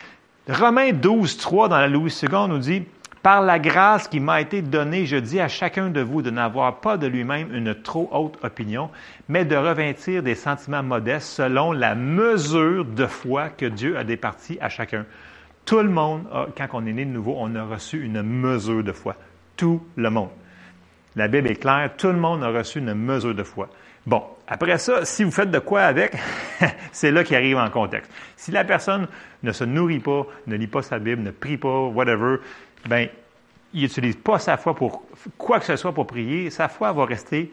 Romains 0.51 0.93
12, 0.93 1.39
3 1.39 1.69
dans 1.69 1.79
la 1.79 1.89
Louis 1.89 2.15
II 2.23 2.47
nous 2.47 2.59
dit, 2.59 2.83
Par 3.23 3.41
la 3.41 3.59
grâce 3.59 4.07
qui 4.07 4.21
m'a 4.21 4.43
été 4.43 4.61
donnée, 4.61 5.07
je 5.07 5.17
dis 5.17 5.41
à 5.41 5.49
chacun 5.49 5.89
de 5.89 6.03
vous 6.03 6.21
de 6.21 6.29
n'avoir 6.29 6.81
pas 6.81 6.99
de 6.99 7.07
lui-même 7.07 7.55
une 7.55 7.75
trop 7.75 8.11
haute 8.13 8.37
opinion, 8.45 8.91
mais 9.31 9.47
de 9.47 9.57
revêtir 9.57 10.23
des 10.23 10.35
sentiments 10.35 10.83
modestes 10.83 11.29
selon 11.29 11.73
la 11.73 11.95
mesure 11.95 12.85
de 12.85 13.07
foi 13.07 13.49
que 13.49 13.65
Dieu 13.65 13.97
a 13.97 14.05
départie 14.05 14.59
à 14.61 14.69
chacun. 14.69 15.07
Tout 15.65 15.79
le 15.79 15.89
monde, 15.89 16.27
quand 16.57 16.67
on 16.73 16.87
est 16.87 16.93
né 16.93 17.05
de 17.05 17.11
nouveau, 17.11 17.37
on 17.39 17.55
a 17.55 17.65
reçu 17.65 18.05
une 18.05 18.23
mesure 18.23 18.85
de 18.85 18.93
foi. 18.93 19.17
Tout 19.57 19.83
le 19.97 20.11
monde. 20.11 20.31
La 21.17 21.29
Bible 21.29 21.49
est 21.49 21.57
claire, 21.57 21.93
tout 21.97 22.09
le 22.09 22.19
monde 22.19 22.43
a 22.43 22.49
reçu 22.49 22.81
une 22.81 22.93
mesure 22.93 23.35
de 23.35 23.45
foi. 23.45 23.69
Bon, 24.07 24.23
après 24.47 24.77
ça, 24.79 25.05
si 25.05 25.25
vous 25.25 25.31
faites 25.31 25.51
de 25.51 25.61
quoi 25.61 25.83
avec, 25.83 26.15
c'est 26.93 27.11
là 27.11 27.25
qu'il 27.25 27.37
arrive 27.37 27.57
en 27.57 27.71
contexte. 27.71 28.11
Si 28.37 28.51
la 28.51 28.65
personne 28.65 29.09
ne 29.43 29.53
se 29.53 29.65
nourrit 29.65 30.01
pas, 30.01 30.27
ne 30.47 30.57
lit 30.57 30.67
pas 30.67 30.83
sa 30.83 30.99
Bible, 30.99 31.23
ne 31.23 31.31
prie 31.31 31.57
pas, 31.57 31.85
whatever, 31.87 32.37
ben, 32.87 33.09
il 33.73 33.83
n'utilise 33.83 34.17
pas 34.17 34.39
sa 34.39 34.57
foi 34.57 34.75
pour 34.75 35.05
quoi 35.39 35.61
que 35.61 35.67
ce 35.67 35.77
soit 35.77 35.93
pour 35.93 36.07
prier, 36.07 36.51
sa 36.51 36.69
foi 36.69 36.93
va 36.93 37.07
rester, 37.07 37.51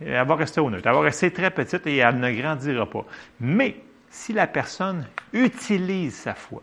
elle 0.00 0.26
va 0.26 0.34
rester 0.36 0.60
au 0.60 0.70
neutre. 0.70 0.86
Elle 0.86 0.94
va 0.94 1.00
rester 1.00 1.32
très 1.32 1.50
petite 1.50 1.86
et 1.86 1.96
elle 1.96 2.20
ne 2.20 2.30
grandira 2.30 2.88
pas. 2.88 3.04
Mais 3.40 3.76
si 4.08 4.32
la 4.32 4.46
personne 4.46 5.06
utilise 5.32 6.14
sa 6.14 6.34
foi, 6.34 6.62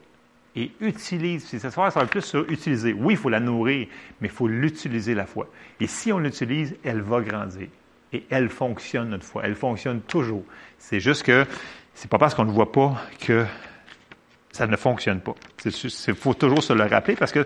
et 0.55 0.71
utilise. 0.81 1.45
Fois, 1.69 1.91
ça 1.91 1.99
va 1.99 2.05
plus 2.05 2.21
sur 2.21 2.49
utiliser. 2.49 2.93
Oui, 2.93 3.13
il 3.13 3.17
faut 3.17 3.29
la 3.29 3.39
nourrir, 3.39 3.87
mais 4.21 4.27
il 4.27 4.33
faut 4.33 4.47
l'utiliser 4.47 5.15
la 5.15 5.25
foi. 5.25 5.49
Et 5.79 5.87
si 5.87 6.11
on 6.11 6.19
l'utilise, 6.19 6.75
elle 6.83 7.01
va 7.01 7.21
grandir. 7.21 7.67
Et 8.11 8.23
elle 8.29 8.49
fonctionne, 8.49 9.09
notre 9.09 9.25
foi. 9.25 9.41
Elle 9.45 9.55
fonctionne 9.55 10.01
toujours. 10.01 10.43
C'est 10.77 10.99
juste 10.99 11.23
que 11.23 11.45
c'est 11.95 12.09
pas 12.09 12.17
parce 12.17 12.35
qu'on 12.35 12.45
ne 12.45 12.51
voit 12.51 12.71
pas 12.71 13.01
que 13.19 13.45
ça 14.51 14.67
ne 14.67 14.75
fonctionne 14.75 15.21
pas. 15.21 15.33
Il 15.65 16.15
faut 16.15 16.35
toujours 16.35 16.61
se 16.61 16.73
le 16.73 16.83
rappeler 16.83 17.15
parce 17.15 17.31
que 17.31 17.45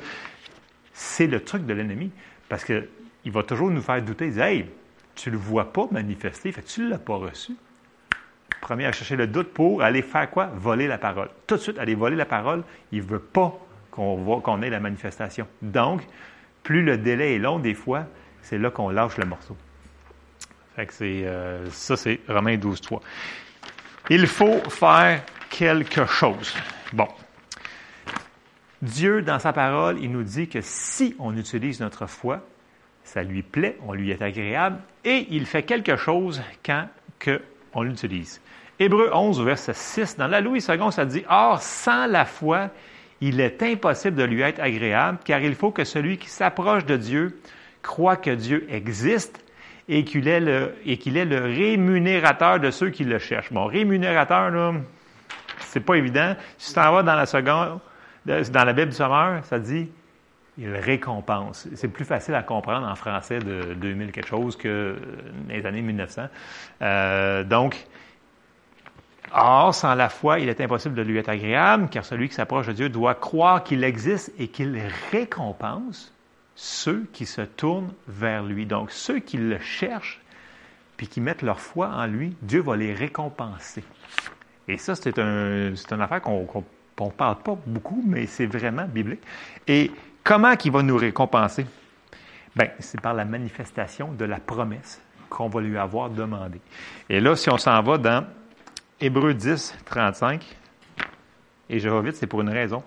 c'est 0.91 1.27
le 1.27 1.41
truc 1.41 1.65
de 1.65 1.73
l'ennemi. 1.73 2.11
Parce 2.49 2.65
qu'il 2.65 2.87
va 3.25 3.43
toujours 3.43 3.69
nous 3.69 3.81
faire 3.81 4.01
douter. 4.01 4.27
Il 4.27 4.33
dit, 4.33 4.39
hey, 4.39 4.65
tu 5.15 5.29
ne 5.29 5.35
le 5.35 5.39
vois 5.39 5.71
pas 5.71 5.87
manifester, 5.91 6.53
tu 6.65 6.81
ne 6.81 6.89
l'as 6.89 6.99
pas 6.99 7.15
reçu 7.15 7.53
premier 8.61 8.85
à 8.85 8.91
chercher 8.91 9.15
le 9.15 9.27
doute 9.27 9.53
pour 9.53 9.81
aller 9.81 10.01
faire 10.01 10.29
quoi? 10.29 10.47
Voler 10.55 10.87
la 10.87 10.97
parole. 10.97 11.29
Tout 11.45 11.55
de 11.55 11.61
suite, 11.61 11.79
aller 11.79 11.95
voler 11.95 12.15
la 12.15 12.25
parole, 12.25 12.63
il 12.91 12.99
ne 12.99 13.07
veut 13.07 13.19
pas 13.19 13.57
qu'on 13.91 14.61
ait 14.61 14.69
la 14.69 14.79
manifestation. 14.79 15.47
Donc, 15.61 16.01
plus 16.63 16.83
le 16.83 16.97
délai 16.97 17.35
est 17.35 17.39
long, 17.39 17.59
des 17.59 17.73
fois, 17.73 18.05
c'est 18.41 18.57
là 18.57 18.69
qu'on 18.69 18.89
lâche 18.89 19.17
le 19.17 19.25
morceau. 19.25 19.57
Fait 20.75 20.85
que 20.85 20.93
c'est, 20.93 21.25
euh, 21.25 21.69
ça, 21.71 21.97
c'est 21.97 22.19
Romains 22.27 22.57
12, 22.57 22.81
3. 22.81 23.01
Il 24.09 24.27
faut 24.27 24.59
faire 24.69 25.23
quelque 25.49 26.05
chose. 26.05 26.55
Bon. 26.93 27.07
Dieu, 28.81 29.23
dans 29.23 29.39
sa 29.39 29.53
parole, 29.53 29.97
il 29.99 30.11
nous 30.11 30.23
dit 30.23 30.47
que 30.47 30.59
si 30.61 31.15
on 31.17 31.35
utilise 31.35 31.79
notre 31.79 32.05
foi, 32.05 32.41
ça 33.03 33.23
lui 33.23 33.41
plaît, 33.41 33.77
on 33.87 33.93
lui 33.93 34.11
est 34.11 34.21
agréable, 34.21 34.79
et 35.03 35.27
il 35.31 35.45
fait 35.45 35.63
quelque 35.63 35.95
chose 35.95 36.43
quand 36.63 36.87
que 37.17 37.41
on 37.73 37.83
l'utilise. 37.83 38.41
Hébreu 38.79 39.09
11, 39.11 39.41
verset 39.41 39.73
6, 39.73 40.17
dans 40.17 40.27
la 40.27 40.41
Louis 40.41 40.59
II, 40.59 40.91
ça 40.91 41.05
dit 41.05 41.23
Or, 41.29 41.61
sans 41.61 42.05
la 42.05 42.25
foi, 42.25 42.69
il 43.21 43.39
est 43.39 43.63
impossible 43.63 44.15
de 44.15 44.23
lui 44.23 44.41
être 44.41 44.59
agréable, 44.59 45.17
car 45.25 45.39
il 45.41 45.55
faut 45.55 45.71
que 45.71 45.83
celui 45.83 46.17
qui 46.17 46.29
s'approche 46.29 46.85
de 46.85 46.95
Dieu 46.95 47.39
croit 47.81 48.17
que 48.17 48.29
Dieu 48.29 48.67
existe 48.69 49.43
et 49.89 50.03
qu'il 50.03 50.27
est, 50.27 50.41
le, 50.41 50.75
et 50.85 50.97
qu'il 50.97 51.17
est 51.17 51.25
le 51.25 51.41
rémunérateur 51.45 52.59
de 52.59 52.69
ceux 52.69 52.89
qui 52.89 53.03
le 53.03 53.17
cherchent. 53.17 53.51
Bon, 53.51 53.65
rémunérateur, 53.65 54.51
là, 54.51 54.73
c'est 55.59 55.79
pas 55.79 55.95
évident. 55.95 56.35
Si 56.57 56.69
tu 56.69 56.75
t'en 56.75 56.91
vas 56.91 57.03
dans 57.03 57.15
la 57.15 57.25
seconde, 57.25 57.79
dans 58.25 58.63
la 58.65 58.73
Bible 58.73 58.89
du 58.89 58.95
Sommeur, 58.95 59.43
ça 59.45 59.57
dit 59.57 59.89
il 60.57 60.75
récompense. 60.75 61.67
C'est 61.75 61.87
plus 61.87 62.05
facile 62.05 62.33
à 62.33 62.43
comprendre 62.43 62.87
en 62.87 62.95
français 62.95 63.39
de 63.39 63.73
2000 63.75 64.11
quelque 64.11 64.27
chose 64.27 64.57
que 64.57 64.97
les 65.49 65.65
années 65.65 65.81
1900. 65.81 66.23
Euh, 66.81 67.43
donc, 67.43 67.87
Or, 69.33 69.75
sans 69.75 69.93
la 69.95 70.09
foi, 70.09 70.39
il 70.39 70.49
est 70.49 70.61
impossible 70.61 70.95
de 70.95 71.01
lui 71.01 71.17
être 71.17 71.29
agréable, 71.29 71.89
car 71.89 72.05
celui 72.05 72.29
qui 72.29 72.35
s'approche 72.35 72.67
de 72.67 72.73
Dieu 72.73 72.89
doit 72.89 73.15
croire 73.15 73.63
qu'il 73.63 73.83
existe 73.83 74.31
et 74.39 74.47
qu'il 74.47 74.81
récompense 75.11 76.13
ceux 76.55 77.05
qui 77.13 77.25
se 77.25 77.41
tournent 77.41 77.93
vers 78.07 78.43
lui. 78.43 78.65
Donc, 78.65 78.91
ceux 78.91 79.19
qui 79.19 79.37
le 79.37 79.59
cherchent, 79.59 80.21
puis 80.95 81.07
qui 81.07 81.21
mettent 81.21 81.43
leur 81.43 81.59
foi 81.59 81.89
en 81.89 82.07
lui, 82.07 82.35
Dieu 82.41 82.61
va 82.61 82.75
les 82.75 82.93
récompenser. 82.93 83.83
Et 84.67 84.77
ça, 84.77 84.95
c'est 84.95 85.19
un, 85.19 85.73
une 85.73 86.01
affaire 86.01 86.21
qu'on 86.21 86.47
ne 86.99 87.09
parle 87.11 87.37
pas 87.37 87.57
beaucoup, 87.65 88.03
mais 88.05 88.25
c'est 88.25 88.47
vraiment 88.47 88.85
biblique. 88.85 89.21
Et 89.67 89.91
comment 90.23 90.53
il 90.63 90.71
va 90.71 90.81
nous 90.81 90.97
récompenser? 90.97 91.65
Bien, 92.55 92.69
c'est 92.79 92.99
par 92.99 93.13
la 93.13 93.23
manifestation 93.23 94.11
de 94.13 94.25
la 94.25 94.39
promesse 94.39 94.99
qu'on 95.29 95.47
va 95.47 95.61
lui 95.61 95.77
avoir 95.77 96.09
demandé. 96.09 96.59
Et 97.09 97.19
là, 97.19 97.35
si 97.35 97.49
on 97.51 97.57
s'en 97.57 97.81
va 97.83 97.97
dans 97.97 98.25
Hébreu 98.99 99.33
10, 99.33 99.75
35, 99.85 100.43
et 101.69 101.79
je 101.79 101.87
vais 101.87 102.01
vite, 102.01 102.15
c'est 102.15 102.27
pour 102.27 102.41
une 102.41 102.49
raison. 102.49 102.83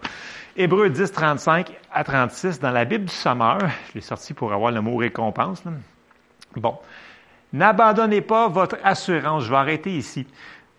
Hébreu 0.57 0.90
10, 0.90 1.12
35 1.12 1.73
à 1.93 2.02
36, 2.02 2.59
dans 2.59 2.73
la 2.73 2.85
Bible 2.85 3.05
du 3.05 3.14
Sommeur, 3.14 3.59
je 3.88 3.95
l'ai 3.95 4.00
sorti 4.00 4.35
pour 4.35 4.52
avoir 4.52 4.73
le 4.73 4.81
mot 4.81 4.97
récompense. 4.97 5.62
Bon. 6.57 6.76
N'abandonnez 7.52 8.21
pas 8.21 8.49
votre 8.49 8.76
assurance. 8.83 9.45
Je 9.45 9.50
vais 9.50 9.57
arrêter 9.57 9.90
ici. 9.90 10.26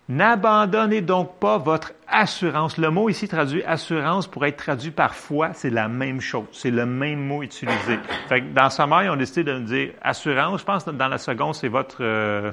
N'abandonnez 0.08 1.00
donc 1.00 1.38
pas 1.38 1.58
votre 1.58 1.92
assurance. 2.08 2.76
Le 2.76 2.90
mot 2.90 3.08
ici 3.08 3.28
traduit 3.28 3.62
assurance 3.64 4.26
pour 4.26 4.44
être 4.44 4.56
traduit 4.56 4.90
par 4.90 5.14
foi, 5.14 5.50
c'est 5.54 5.70
la 5.70 5.88
même 5.88 6.20
chose. 6.20 6.46
C'est 6.52 6.70
le 6.70 6.84
même 6.84 7.20
mot 7.20 7.42
utilisé. 7.42 7.98
Fait 8.28 8.40
que 8.40 8.52
dans 8.52 8.68
Sommeur, 8.68 9.04
ils 9.04 9.10
ont 9.10 9.16
décidé 9.16 9.44
de 9.44 9.58
nous 9.58 9.64
dire 9.64 9.92
assurance. 10.02 10.60
Je 10.60 10.64
pense 10.64 10.84
que 10.84 10.90
dans 10.90 11.08
la 11.08 11.18
seconde, 11.18 11.54
c'est 11.54 11.68
votre. 11.68 11.98
Euh, 12.00 12.52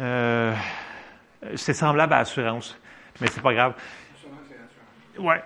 euh, 0.00 0.54
c'est 1.56 1.74
semblable 1.74 2.12
à 2.12 2.18
assurance, 2.18 2.76
mais 3.20 3.28
c'est 3.28 3.42
pas 3.42 3.54
grave. 3.54 3.74
Ouais. 5.18 5.42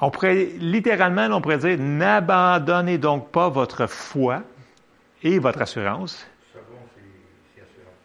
On 0.00 0.10
pourrait, 0.10 0.48
littéralement, 0.58 1.26
on 1.36 1.40
pourrait 1.40 1.58
dire, 1.58 1.76
n'abandonnez 1.78 2.98
donc 2.98 3.30
pas 3.30 3.48
votre 3.48 3.86
foi 3.86 4.42
et 5.22 5.38
votre 5.38 5.60
assurance. 5.60 6.26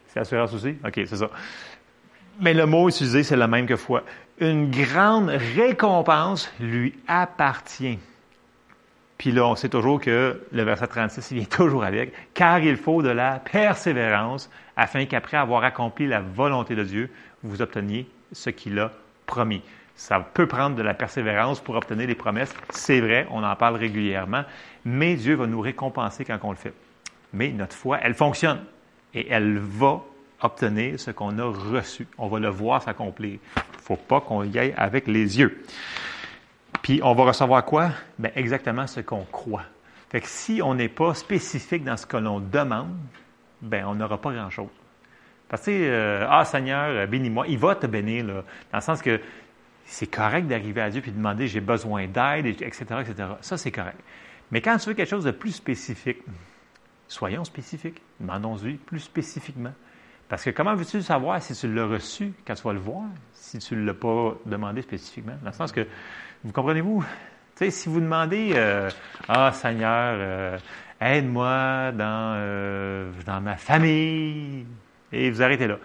C'est 0.08 0.20
assurance 0.20 0.52
aussi? 0.52 0.76
OK, 0.84 0.94
c'est 0.94 1.16
ça. 1.16 1.30
Mais 2.40 2.54
le 2.54 2.66
mot 2.66 2.88
utilisé, 2.88 3.22
c'est 3.22 3.36
le 3.36 3.46
même 3.48 3.66
que 3.66 3.76
foi. 3.76 4.02
Une 4.40 4.70
grande 4.70 5.28
récompense 5.28 6.52
lui 6.60 6.94
appartient. 7.06 7.98
Puis 9.18 9.32
là, 9.32 9.46
on 9.46 9.56
sait 9.56 9.68
toujours 9.68 10.00
que 10.00 10.40
le 10.52 10.62
verset 10.62 10.86
36, 10.86 11.32
il 11.32 11.38
vient 11.38 11.46
toujours 11.50 11.84
avec, 11.84 12.12
car 12.34 12.60
il 12.60 12.76
faut 12.76 13.02
de 13.02 13.08
la 13.08 13.40
persévérance 13.40 14.48
afin 14.76 15.04
qu'après 15.06 15.36
avoir 15.36 15.64
accompli 15.64 16.06
la 16.06 16.20
volonté 16.20 16.76
de 16.76 16.84
Dieu, 16.84 17.10
vous 17.42 17.60
obteniez 17.60 18.08
ce 18.32 18.50
qu'il 18.50 18.78
a 18.78 18.92
promis. 19.26 19.62
Ça 19.96 20.20
peut 20.20 20.46
prendre 20.46 20.76
de 20.76 20.82
la 20.82 20.94
persévérance 20.94 21.60
pour 21.60 21.74
obtenir 21.74 22.06
les 22.06 22.14
promesses. 22.14 22.54
C'est 22.70 23.00
vrai, 23.00 23.26
on 23.32 23.42
en 23.42 23.56
parle 23.56 23.74
régulièrement, 23.74 24.44
mais 24.84 25.16
Dieu 25.16 25.34
va 25.34 25.48
nous 25.48 25.60
récompenser 25.60 26.24
quand 26.24 26.38
on 26.44 26.50
le 26.50 26.56
fait. 26.56 26.72
Mais 27.32 27.48
notre 27.48 27.74
foi, 27.74 27.98
elle 28.00 28.14
fonctionne 28.14 28.60
et 29.12 29.28
elle 29.28 29.58
va 29.58 30.00
obtenir 30.40 31.00
ce 31.00 31.10
qu'on 31.10 31.36
a 31.38 31.44
reçu. 31.44 32.06
On 32.16 32.28
va 32.28 32.38
le 32.38 32.48
voir 32.48 32.82
s'accomplir. 32.82 33.40
Il 33.56 33.76
ne 33.76 33.82
faut 33.82 33.96
pas 33.96 34.20
qu'on 34.20 34.44
y 34.44 34.56
aille 34.56 34.74
avec 34.76 35.08
les 35.08 35.40
yeux. 35.40 35.64
Puis 36.88 37.02
on 37.02 37.12
va 37.12 37.24
recevoir 37.24 37.66
quoi? 37.66 37.90
Bien, 38.18 38.30
exactement 38.34 38.86
ce 38.86 39.00
qu'on 39.00 39.26
croit. 39.26 39.66
Fait 40.08 40.22
que 40.22 40.26
si 40.26 40.62
on 40.64 40.74
n'est 40.74 40.88
pas 40.88 41.12
spécifique 41.12 41.84
dans 41.84 41.98
ce 41.98 42.06
que 42.06 42.16
l'on 42.16 42.40
demande, 42.40 42.96
ben 43.60 43.84
on 43.84 43.94
n'aura 43.94 44.18
pas 44.18 44.32
grand-chose. 44.32 44.70
Parce 45.50 45.66
que, 45.66 45.70
euh, 45.70 46.26
ah 46.26 46.46
Seigneur, 46.46 47.06
bénis-moi, 47.06 47.44
il 47.46 47.58
va 47.58 47.74
te 47.74 47.86
bénir, 47.86 48.24
là, 48.24 48.42
dans 48.72 48.78
le 48.78 48.80
sens 48.80 49.02
que 49.02 49.20
c'est 49.84 50.06
correct 50.06 50.46
d'arriver 50.46 50.80
à 50.80 50.88
Dieu 50.88 51.02
et 51.04 51.10
de 51.10 51.14
demander 51.14 51.46
j'ai 51.46 51.60
besoin 51.60 52.06
d'aide, 52.06 52.46
etc., 52.46 52.84
etc. 53.00 53.14
Ça, 53.42 53.58
c'est 53.58 53.70
correct. 53.70 54.00
Mais 54.50 54.62
quand 54.62 54.78
tu 54.78 54.88
veux 54.88 54.94
quelque 54.94 55.10
chose 55.10 55.24
de 55.24 55.30
plus 55.30 55.52
spécifique, 55.52 56.22
soyons 57.06 57.44
spécifiques. 57.44 58.00
Demandons-lui 58.18 58.76
plus 58.76 59.00
spécifiquement. 59.00 59.74
Parce 60.26 60.42
que 60.42 60.50
comment 60.50 60.74
veux-tu 60.74 61.02
savoir 61.02 61.42
si 61.42 61.54
tu 61.54 61.70
l'as 61.70 61.86
reçu 61.86 62.32
quand 62.46 62.54
tu 62.54 62.62
vas 62.62 62.72
le 62.72 62.78
voir, 62.78 63.04
si 63.34 63.58
tu 63.58 63.76
ne 63.76 63.84
l'as 63.84 63.94
pas 63.94 64.36
demandé 64.46 64.80
spécifiquement? 64.80 65.36
Dans 65.42 65.50
le 65.50 65.54
sens 65.54 65.70
que, 65.70 65.86
vous 66.44 66.52
comprenez-vous? 66.52 67.04
Si 67.56 67.88
vous 67.88 68.00
demandez, 68.00 68.52
euh, 68.54 68.88
ah 69.28 69.50
Seigneur, 69.52 70.14
euh, 70.18 70.58
aide-moi 71.00 71.90
dans, 71.92 72.36
euh, 72.36 73.10
dans 73.26 73.40
ma 73.40 73.56
famille, 73.56 74.64
et 75.12 75.30
vous 75.30 75.42
arrêtez 75.42 75.66
là. 75.66 75.78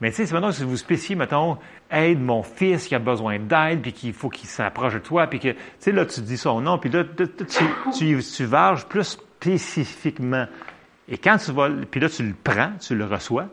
Mais 0.00 0.12
c'est 0.12 0.30
maintenant 0.32 0.50
si 0.50 0.64
vous 0.64 0.78
spécifiez, 0.78 1.14
mettons, 1.14 1.58
aide 1.90 2.20
mon 2.20 2.42
fils 2.42 2.88
qui 2.88 2.94
a 2.94 2.98
besoin 2.98 3.38
d'aide, 3.38 3.82
puis 3.82 3.92
qu'il 3.92 4.14
faut 4.14 4.30
qu'il 4.30 4.48
s'approche 4.48 4.94
de 4.94 4.98
toi, 5.00 5.26
puis 5.26 5.40
que, 5.40 5.54
tu 5.78 5.92
là, 5.92 6.06
tu 6.06 6.22
dis 6.22 6.38
son 6.38 6.62
nom, 6.62 6.78
puis 6.78 6.88
là, 6.88 7.04
tu, 7.04 7.26
tu, 7.98 8.22
tu 8.22 8.44
varges 8.44 8.86
plus 8.86 9.04
spécifiquement. 9.04 10.46
Et 11.06 11.18
quand 11.18 11.36
tu 11.36 11.52
vas, 11.52 11.68
puis 11.90 12.00
là, 12.00 12.08
tu 12.08 12.22
le 12.22 12.34
prends, 12.42 12.72
tu 12.80 12.94
le 12.94 13.04
reçois, 13.04 13.48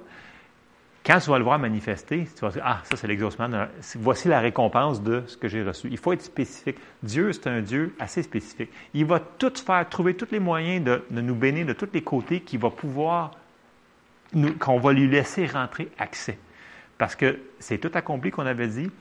quand 1.07 1.19
tu 1.19 1.29
vas 1.29 1.37
le 1.37 1.45
voir 1.45 1.57
manifester, 1.57 2.27
tu 2.35 2.41
vas 2.41 2.49
dire, 2.49 2.63
ah, 2.65 2.81
ça 2.83 2.97
c'est 2.97 3.07
l'exaucement, 3.07 3.47
voici 3.95 4.27
la 4.27 4.41
récompense 4.41 5.01
de 5.01 5.23
ce 5.25 5.37
que 5.37 5.47
j'ai 5.47 5.63
reçu. 5.63 5.87
Il 5.89 5.97
faut 5.97 6.11
être 6.11 6.21
spécifique. 6.21 6.75
Dieu, 7.01 7.31
c'est 7.31 7.47
un 7.47 7.61
Dieu 7.61 7.95
assez 7.97 8.23
spécifique. 8.23 8.69
Il 8.93 9.05
va 9.05 9.21
tout 9.21 9.53
faire, 9.55 9.87
trouver 9.87 10.15
tous 10.15 10.27
les 10.31 10.39
moyens 10.39 10.83
de, 10.83 11.21
nous 11.21 11.33
bénir 11.33 11.65
de 11.65 11.71
tous 11.71 11.87
les 11.93 12.01
côtés 12.01 12.41
qui 12.41 12.57
va 12.57 12.69
pouvoir 12.69 13.31
qu'on 14.59 14.79
va 14.79 14.91
lui 14.91 15.07
laisser 15.07 15.45
rentrer 15.45 15.87
accès. 15.97 16.37
Parce 16.97 17.15
que 17.15 17.39
c'est 17.59 17.77
tout 17.77 17.91
accompli 17.93 18.29
qu'on 18.29 18.45
avait 18.45 18.67
dit, 18.67 18.91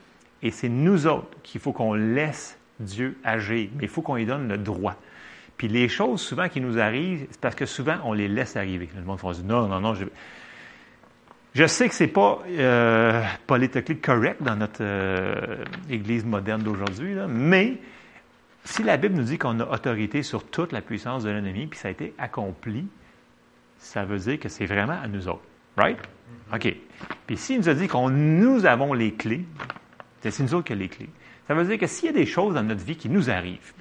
et 0.42 0.52
c'est 0.52 0.68
nous 0.68 1.08
autres 1.08 1.36
qu'il 1.42 1.60
faut 1.60 1.72
qu'on 1.72 1.94
laisse 1.94 2.56
Dieu 2.78 3.18
agir, 3.24 3.68
mais 3.74 3.84
il 3.84 3.88
faut 3.88 4.02
qu'on 4.02 4.14
lui 4.14 4.26
donne 4.26 4.46
le 4.46 4.58
droit. 4.58 4.94
Puis 5.56 5.66
les 5.66 5.88
choses 5.88 6.20
souvent 6.20 6.48
qui 6.48 6.60
nous 6.60 6.78
arrivent, 6.78 7.26
c'est 7.30 7.40
parce 7.40 7.56
que 7.56 7.66
souvent 7.66 7.96
on 8.04 8.12
les 8.12 8.28
laisse 8.28 8.54
arriver. 8.56 8.88
Le 8.94 9.02
monde 9.02 9.18
va 9.20 9.32
dire 9.32 9.44
non, 9.44 9.66
non, 9.66 9.80
non. 9.80 9.94
Je 11.56 11.66
sais 11.66 11.88
que 11.88 11.94
c'est 11.94 12.06
pas 12.06 12.42
euh, 12.50 13.22
politiquement 13.46 13.96
correct 14.02 14.42
dans 14.42 14.56
notre 14.56 14.82
euh, 14.82 15.64
Église 15.88 16.22
moderne 16.26 16.62
d'aujourd'hui, 16.62 17.14
mais 17.28 17.78
si 18.62 18.82
la 18.82 18.98
Bible 18.98 19.14
nous 19.14 19.22
dit 19.22 19.38
qu'on 19.38 19.58
a 19.60 19.64
autorité 19.64 20.22
sur 20.22 20.44
toute 20.44 20.72
la 20.72 20.82
puissance 20.82 21.24
de 21.24 21.30
l'ennemi, 21.30 21.66
puis 21.66 21.78
ça 21.78 21.88
a 21.88 21.92
été 21.92 22.12
accompli, 22.18 22.86
ça 23.78 24.04
veut 24.04 24.18
dire 24.18 24.38
que 24.38 24.50
c'est 24.50 24.66
vraiment 24.66 24.98
à 25.02 25.08
nous 25.08 25.28
autres. 25.28 25.44
Right? 25.78 25.96
OK. 26.52 26.76
Puis 27.26 27.38
s'il 27.38 27.58
nous 27.58 27.70
a 27.70 27.74
dit 27.74 27.88
qu'on 27.88 28.10
nous 28.10 28.66
avons 28.66 28.92
les 28.92 29.14
clés, 29.14 29.46
c'est 30.20 30.40
nous 30.40 30.54
autres 30.54 30.66
qui 30.66 30.74
avons 30.74 30.82
les 30.82 30.88
clés. 30.88 31.10
Ça 31.48 31.54
veut 31.54 31.64
dire 31.64 31.78
que 31.78 31.86
s'il 31.86 32.06
y 32.06 32.10
a 32.10 32.12
des 32.12 32.26
choses 32.26 32.52
dans 32.52 32.64
notre 32.64 32.84
vie 32.84 32.96
qui 32.96 33.08
nous 33.08 33.30
arrivent, 33.30 33.72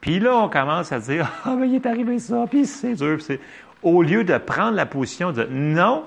puis 0.00 0.18
là, 0.18 0.34
on 0.36 0.48
commence 0.48 0.90
à 0.90 0.98
dire 0.98 1.30
Ah, 1.44 1.54
mais 1.56 1.68
il 1.68 1.76
est 1.76 1.86
arrivé 1.86 2.18
ça, 2.18 2.44
puis 2.50 2.66
c'est 2.66 2.94
dur. 2.94 3.22
c'est... 3.22 3.38
Au 3.84 4.02
lieu 4.02 4.24
de 4.24 4.36
prendre 4.36 4.74
la 4.74 4.86
position 4.86 5.30
de 5.30 5.44
non, 5.44 6.06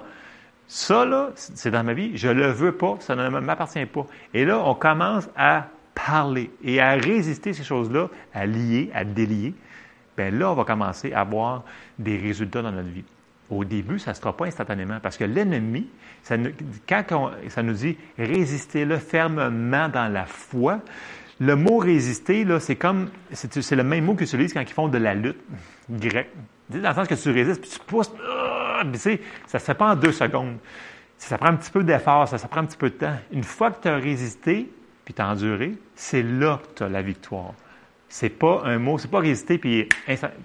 ça, 0.67 1.05
là, 1.05 1.29
c'est 1.35 1.71
dans 1.71 1.83
ma 1.83 1.93
vie, 1.93 2.17
je 2.17 2.27
ne 2.27 2.33
le 2.33 2.47
veux 2.47 2.73
pas, 2.73 2.97
ça 2.99 3.15
ne 3.15 3.29
m'appartient 3.29 3.85
pas. 3.85 4.05
Et 4.33 4.43
là, 4.43 4.61
on 4.65 4.75
commence 4.75 5.29
à 5.37 5.67
parler 5.95 6.51
et 6.63 6.81
à 6.81 6.91
résister 6.91 7.53
ces 7.53 7.63
choses-là, 7.63 8.09
à 8.33 8.45
lier, 8.45 8.91
à 8.93 9.05
délier. 9.05 9.53
Bien 10.17 10.31
là, 10.31 10.51
on 10.51 10.55
va 10.55 10.65
commencer 10.65 11.13
à 11.13 11.21
avoir 11.21 11.63
des 11.97 12.17
résultats 12.17 12.61
dans 12.61 12.71
notre 12.71 12.89
vie. 12.89 13.05
Au 13.49 13.63
début, 13.63 13.97
ça 13.97 14.11
ne 14.11 14.15
se 14.15 14.19
fera 14.19 14.35
pas 14.35 14.45
instantanément 14.45 14.99
parce 15.01 15.15
que 15.15 15.23
l'ennemi, 15.23 15.87
quand 16.87 17.31
ça 17.47 17.63
nous 17.63 17.73
dit 17.73 17.97
résistez-le 18.17 18.97
fermement 18.97 19.87
dans 19.87 20.11
la 20.11 20.25
foi, 20.25 20.81
le 21.39 21.55
mot 21.55 21.77
résister, 21.77 22.43
là, 22.43 22.59
c'est 22.59 22.75
comme, 22.75 23.09
c'est, 23.31 23.75
le 23.75 23.83
même 23.83 24.05
mot 24.05 24.15
qu'ils 24.15 24.27
utilisent 24.27 24.53
quand 24.53 24.61
ils 24.61 24.73
font 24.73 24.87
de 24.87 24.97
la 24.97 25.13
lutte 25.13 25.39
grecque. 25.89 26.31
Dans 26.69 26.89
le 26.89 26.95
sens 26.95 27.07
que 27.07 27.15
tu 27.15 27.31
résistes, 27.31 27.61
puis 27.61 27.69
tu 27.69 27.79
pousses, 27.79 28.11
ah, 28.79 28.97
ça 28.97 29.09
ne 29.11 29.17
se 29.47 29.57
fait 29.57 29.73
pas 29.73 29.91
en 29.91 29.95
deux 29.95 30.11
secondes. 30.11 30.57
Ça 31.17 31.37
prend 31.37 31.49
un 31.49 31.55
petit 31.55 31.71
peu 31.71 31.83
d'effort, 31.83 32.27
ça, 32.27 32.37
prend 32.47 32.61
un 32.61 32.65
petit 32.65 32.77
peu 32.77 32.89
de 32.89 32.95
temps. 32.95 33.15
Une 33.31 33.43
fois 33.43 33.71
que 33.71 33.81
tu 33.81 33.87
as 33.87 33.95
résisté, 33.95 34.71
puis 35.03 35.13
tu 35.13 35.21
as 35.21 35.27
enduré, 35.29 35.73
c'est 35.95 36.23
là 36.23 36.59
que 36.61 36.77
tu 36.77 36.83
as 36.83 36.89
la 36.89 37.01
victoire. 37.01 37.53
C'est 38.09 38.29
pas 38.29 38.61
un 38.63 38.77
mot, 38.77 38.97
c'est 38.97 39.11
pas 39.11 39.19
résister, 39.19 39.57
puis 39.57 39.89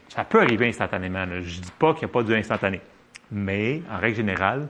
ça 0.09 0.25
peut 0.25 0.41
arriver 0.41 0.69
instantanément. 0.69 1.25
Je 1.27 1.41
Je 1.41 1.61
dis 1.61 1.73
pas 1.79 1.93
qu'il 1.93 2.07
n'y 2.07 2.11
a 2.11 2.15
pas 2.15 2.23
du 2.23 2.35
instantané. 2.35 2.81
Mais, 3.31 3.83
en 3.91 3.99
règle 3.99 4.17
générale, 4.17 4.69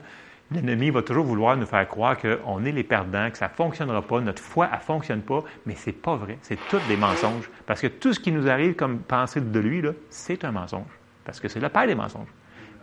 l'ennemi 0.51 0.91
va 0.91 1.03
toujours 1.03 1.25
vouloir 1.25 1.57
nous 1.57 1.67
faire 1.67 1.89
croire 1.89 2.17
qu'on 2.19 2.65
est 2.65 2.73
les 2.73 2.85
perdants, 2.85 3.31
que 3.31 3.39
ça 3.39 3.49
ne 3.49 3.55
fonctionnera 3.55 4.03
pas, 4.03 4.21
notre 4.21 4.43
foi, 4.43 4.69
ne 4.73 4.79
fonctionne 4.79 5.23
pas, 5.23 5.43
mais 5.67 5.75
ce 5.75 5.91
n'est 5.91 5.97
pas 5.97 6.17
vrai. 6.17 6.39
C'est 6.43 6.59
tout 6.69 6.81
des 6.89 6.97
mensonges. 6.97 7.49
Parce 7.67 7.81
que 7.81 7.87
tout 7.87 8.13
ce 8.13 8.21
qui 8.21 8.33
nous 8.33 8.49
arrive 8.49 8.75
comme 8.75 8.99
pensée 8.99 9.41
de 9.41 9.61
lui, 9.61 9.83
c'est 10.11 10.45
un 10.45 10.53
mensonge. 10.53 10.91
Parce 11.25 11.41
que 11.41 11.49
c'est 11.49 11.61
le 11.61 11.69
père 11.69 11.87
des 11.87 11.95
mensonges. 11.95 12.29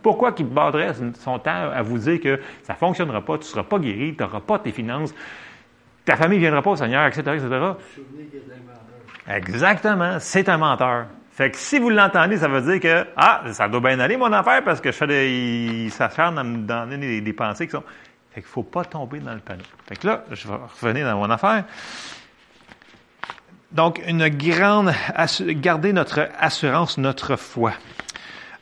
Pourquoi 0.02 0.32
qu'il 0.32 0.46
baudrait 0.46 0.94
son 1.14 1.38
temps 1.38 1.70
à 1.70 1.82
vous 1.82 1.98
dire 1.98 2.20
que 2.20 2.40
ça 2.62 2.74
ne 2.74 2.78
fonctionnera 2.78 3.20
pas, 3.20 3.34
tu 3.34 3.44
ne 3.44 3.48
seras 3.48 3.62
pas 3.64 3.78
guéri, 3.78 4.14
tu 4.16 4.22
n'auras 4.22 4.40
pas 4.40 4.58
tes 4.58 4.72
finances, 4.72 5.14
ta 6.04 6.16
famille 6.16 6.38
ne 6.38 6.42
viendra 6.42 6.62
pas 6.62 6.70
au 6.70 6.76
Seigneur, 6.76 7.06
etc., 7.06 7.22
etc. 7.34 7.48
Exactement, 9.28 10.16
c'est 10.18 10.48
un 10.48 10.56
menteur. 10.56 11.06
Fait 11.32 11.50
que 11.50 11.56
si 11.56 11.78
vous 11.78 11.90
l'entendez, 11.90 12.38
ça 12.38 12.48
veut 12.48 12.60
dire 12.60 12.80
que, 12.80 13.06
ah, 13.16 13.42
ça 13.52 13.68
doit 13.68 13.80
bien 13.80 13.98
aller 14.00 14.16
mon 14.16 14.32
affaire 14.32 14.62
parce 14.64 14.80
que 14.80 14.90
je 14.90 14.96
fais 14.96 15.06
des, 15.06 15.88
ça 15.90 16.10
charne 16.10 16.38
à 16.38 16.44
me 16.44 16.58
donner 16.58 17.20
des, 17.20 17.32
pensées 17.32 17.66
qui 17.66 17.72
sont. 17.72 17.84
Fait 18.30 18.42
qu'il 18.42 18.50
faut 18.50 18.62
pas 18.62 18.84
tomber 18.84 19.20
dans 19.20 19.32
le 19.32 19.40
panneau. 19.40 19.62
Fait 19.88 19.96
que 19.96 20.06
là, 20.06 20.24
je 20.30 20.46
vais 20.46 20.54
revenir 20.54 21.06
dans 21.06 21.16
mon 21.16 21.30
affaire. 21.30 21.64
Donc, 23.72 24.02
une 24.06 24.28
grande, 24.28 24.92
garder 25.40 25.92
notre 25.92 26.28
assurance, 26.38 26.98
notre 26.98 27.36
foi. 27.36 27.72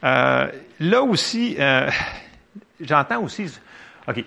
Euh, 0.04 0.47
là 0.81 1.03
aussi, 1.03 1.57
euh, 1.59 1.91
j'entends 2.81 3.23
aussi. 3.23 3.47
OK. 4.07 4.25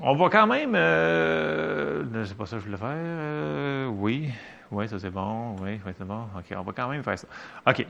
On 0.00 0.14
va 0.14 0.28
quand 0.28 0.46
même. 0.46 0.74
Euh, 0.74 2.24
c'est 2.24 2.36
pas 2.36 2.46
ça 2.46 2.56
que 2.56 2.62
je 2.62 2.66
voulais 2.66 2.78
faire. 2.78 2.88
Euh, 2.92 3.86
oui. 3.86 4.30
Oui, 4.70 4.88
ça 4.88 4.98
c'est 4.98 5.10
bon. 5.10 5.56
Oui, 5.60 5.80
oui 5.84 5.92
c'est 5.96 6.06
bon. 6.06 6.26
OK, 6.36 6.56
on 6.56 6.62
va 6.62 6.72
quand 6.72 6.88
même 6.88 7.02
faire 7.02 7.18
ça. 7.18 7.26
OK. 7.66 7.86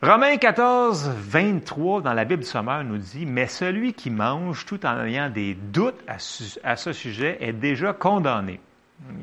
Romains 0.00 0.36
14, 0.36 1.10
23 1.16 2.02
dans 2.02 2.12
la 2.12 2.24
Bible 2.24 2.44
du 2.44 2.48
Sommeur 2.48 2.84
nous 2.84 2.98
dit 2.98 3.26
Mais 3.26 3.48
celui 3.48 3.94
qui 3.94 4.10
mange 4.10 4.64
tout 4.64 4.86
en 4.86 5.04
ayant 5.04 5.28
des 5.28 5.54
doutes 5.54 6.00
à, 6.06 6.14
à 6.62 6.76
ce 6.76 6.92
sujet 6.92 7.36
est 7.40 7.52
déjà 7.52 7.92
condamné. 7.92 8.60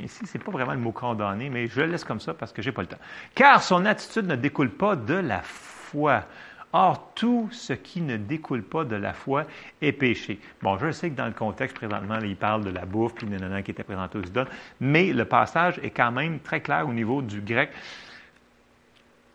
Ici, 0.01 0.25
ce 0.25 0.37
n'est 0.37 0.43
pas 0.43 0.51
vraiment 0.51 0.73
le 0.73 0.79
mot 0.79 0.91
condamné, 0.91 1.49
mais 1.49 1.67
je 1.67 1.81
le 1.81 1.87
laisse 1.87 2.03
comme 2.03 2.19
ça 2.19 2.33
parce 2.33 2.53
que 2.53 2.61
je 2.61 2.69
n'ai 2.69 2.73
pas 2.73 2.81
le 2.81 2.87
temps. 2.87 2.99
Car 3.33 3.61
son 3.61 3.85
attitude 3.85 4.25
ne 4.25 4.35
découle 4.35 4.69
pas 4.69 4.95
de 4.95 5.15
la 5.15 5.41
foi. 5.41 6.23
Or, 6.71 7.13
tout 7.15 7.47
ce 7.51 7.73
qui 7.73 8.01
ne 8.01 8.17
découle 8.17 8.63
pas 8.63 8.83
de 8.83 8.95
la 8.95 9.13
foi 9.13 9.45
est 9.81 9.93
péché. 9.93 10.39
Bon, 10.61 10.77
je 10.77 10.91
sais 10.91 11.09
que 11.09 11.15
dans 11.15 11.25
le 11.25 11.31
contexte 11.31 11.75
présentement, 11.75 12.19
il 12.21 12.35
parle 12.35 12.65
de 12.65 12.69
la 12.69 12.85
bouffe, 12.85 13.13
puis 13.15 13.27
nanana 13.27 13.61
qui 13.61 13.71
était 13.71 13.83
présenté 13.83 14.17
aux 14.17 14.23
idoles, 14.23 14.49
mais 14.81 15.13
le 15.13 15.25
passage 15.25 15.79
est 15.83 15.91
quand 15.91 16.11
même 16.11 16.39
très 16.39 16.59
clair 16.59 16.87
au 16.87 16.93
niveau 16.93 17.21
du 17.21 17.41
grec. 17.41 17.69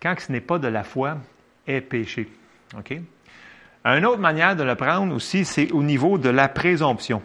Quand 0.01 0.19
ce 0.19 0.31
n'est 0.31 0.41
pas 0.41 0.59
de 0.59 0.67
la 0.67 0.83
foi, 0.83 1.17
est 1.65 1.81
péché. 1.81 2.29
OK? 2.77 2.93
Une 3.85 4.05
autre 4.05 4.21
manière 4.21 4.55
de 4.55 4.63
le 4.63 4.75
prendre 4.75 5.13
aussi, 5.15 5.45
c'est 5.45 5.71
au 5.71 5.81
niveau 5.81 6.19
de 6.19 6.29
la 6.29 6.47
présomption. 6.47 7.21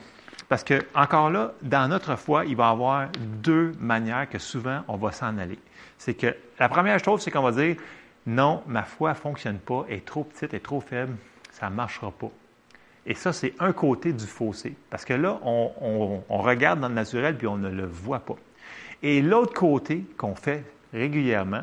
Parce 0.48 0.62
que, 0.62 0.86
encore 0.94 1.30
là, 1.30 1.52
dans 1.62 1.88
notre 1.88 2.16
foi, 2.16 2.44
il 2.44 2.56
va 2.56 2.68
y 2.68 2.70
avoir 2.70 3.08
deux 3.18 3.72
manières 3.80 4.28
que 4.28 4.38
souvent 4.38 4.82
on 4.88 4.96
va 4.96 5.12
s'en 5.12 5.38
aller. 5.38 5.58
C'est 5.98 6.14
que 6.14 6.36
la 6.58 6.68
première 6.68 7.02
chose, 7.02 7.22
c'est 7.22 7.30
qu'on 7.30 7.42
va 7.42 7.52
dire 7.52 7.76
non, 8.26 8.62
ma 8.66 8.82
foi 8.82 9.10
ne 9.10 9.14
fonctionne 9.14 9.58
pas, 9.58 9.84
elle 9.88 9.96
est 9.96 10.04
trop 10.04 10.24
petite, 10.24 10.52
elle 10.52 10.56
est 10.56 10.60
trop 10.60 10.80
faible, 10.80 11.16
ça 11.52 11.70
ne 11.70 11.74
marchera 11.74 12.10
pas. 12.10 12.30
Et 13.06 13.14
ça, 13.14 13.32
c'est 13.32 13.54
un 13.60 13.72
côté 13.72 14.12
du 14.12 14.26
fossé. 14.26 14.74
Parce 14.90 15.04
que 15.04 15.14
là, 15.14 15.38
on, 15.44 16.20
regarde 16.28 16.80
dans 16.80 16.88
le 16.88 16.94
naturel 16.94 17.38
puis 17.38 17.46
on 17.46 17.56
ne 17.56 17.70
le 17.70 17.86
voit 17.86 18.18
pas. 18.18 18.34
Et 19.02 19.22
l'autre 19.22 19.54
côté 19.54 20.04
qu'on 20.16 20.34
fait 20.34 20.64
régulièrement, 20.92 21.62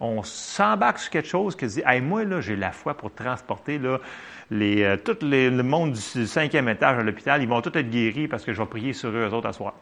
on 0.00 0.22
s'embarque 0.22 0.98
sur 0.98 1.10
quelque 1.10 1.28
chose 1.28 1.54
qui 1.54 1.66
dit 1.66 1.82
hey, 1.86 2.00
moi, 2.00 2.24
là, 2.24 2.40
j'ai 2.40 2.56
la 2.56 2.72
foi 2.72 2.94
pour 2.94 3.12
transporter 3.12 3.78
euh, 3.84 4.96
tout 4.96 5.18
le 5.22 5.62
monde 5.62 5.92
du 5.92 6.26
cinquième 6.26 6.68
étage 6.68 6.98
à 6.98 7.02
l'hôpital, 7.02 7.42
ils 7.42 7.48
vont 7.48 7.60
tous 7.60 7.78
être 7.78 7.90
guéris 7.90 8.26
parce 8.26 8.44
que 8.44 8.52
je 8.52 8.60
vais 8.60 8.66
prier 8.68 8.92
sur 8.92 9.10
eux, 9.10 9.28
eux 9.28 9.34
autres 9.34 9.48
à 9.48 9.52
soir. 9.52 9.74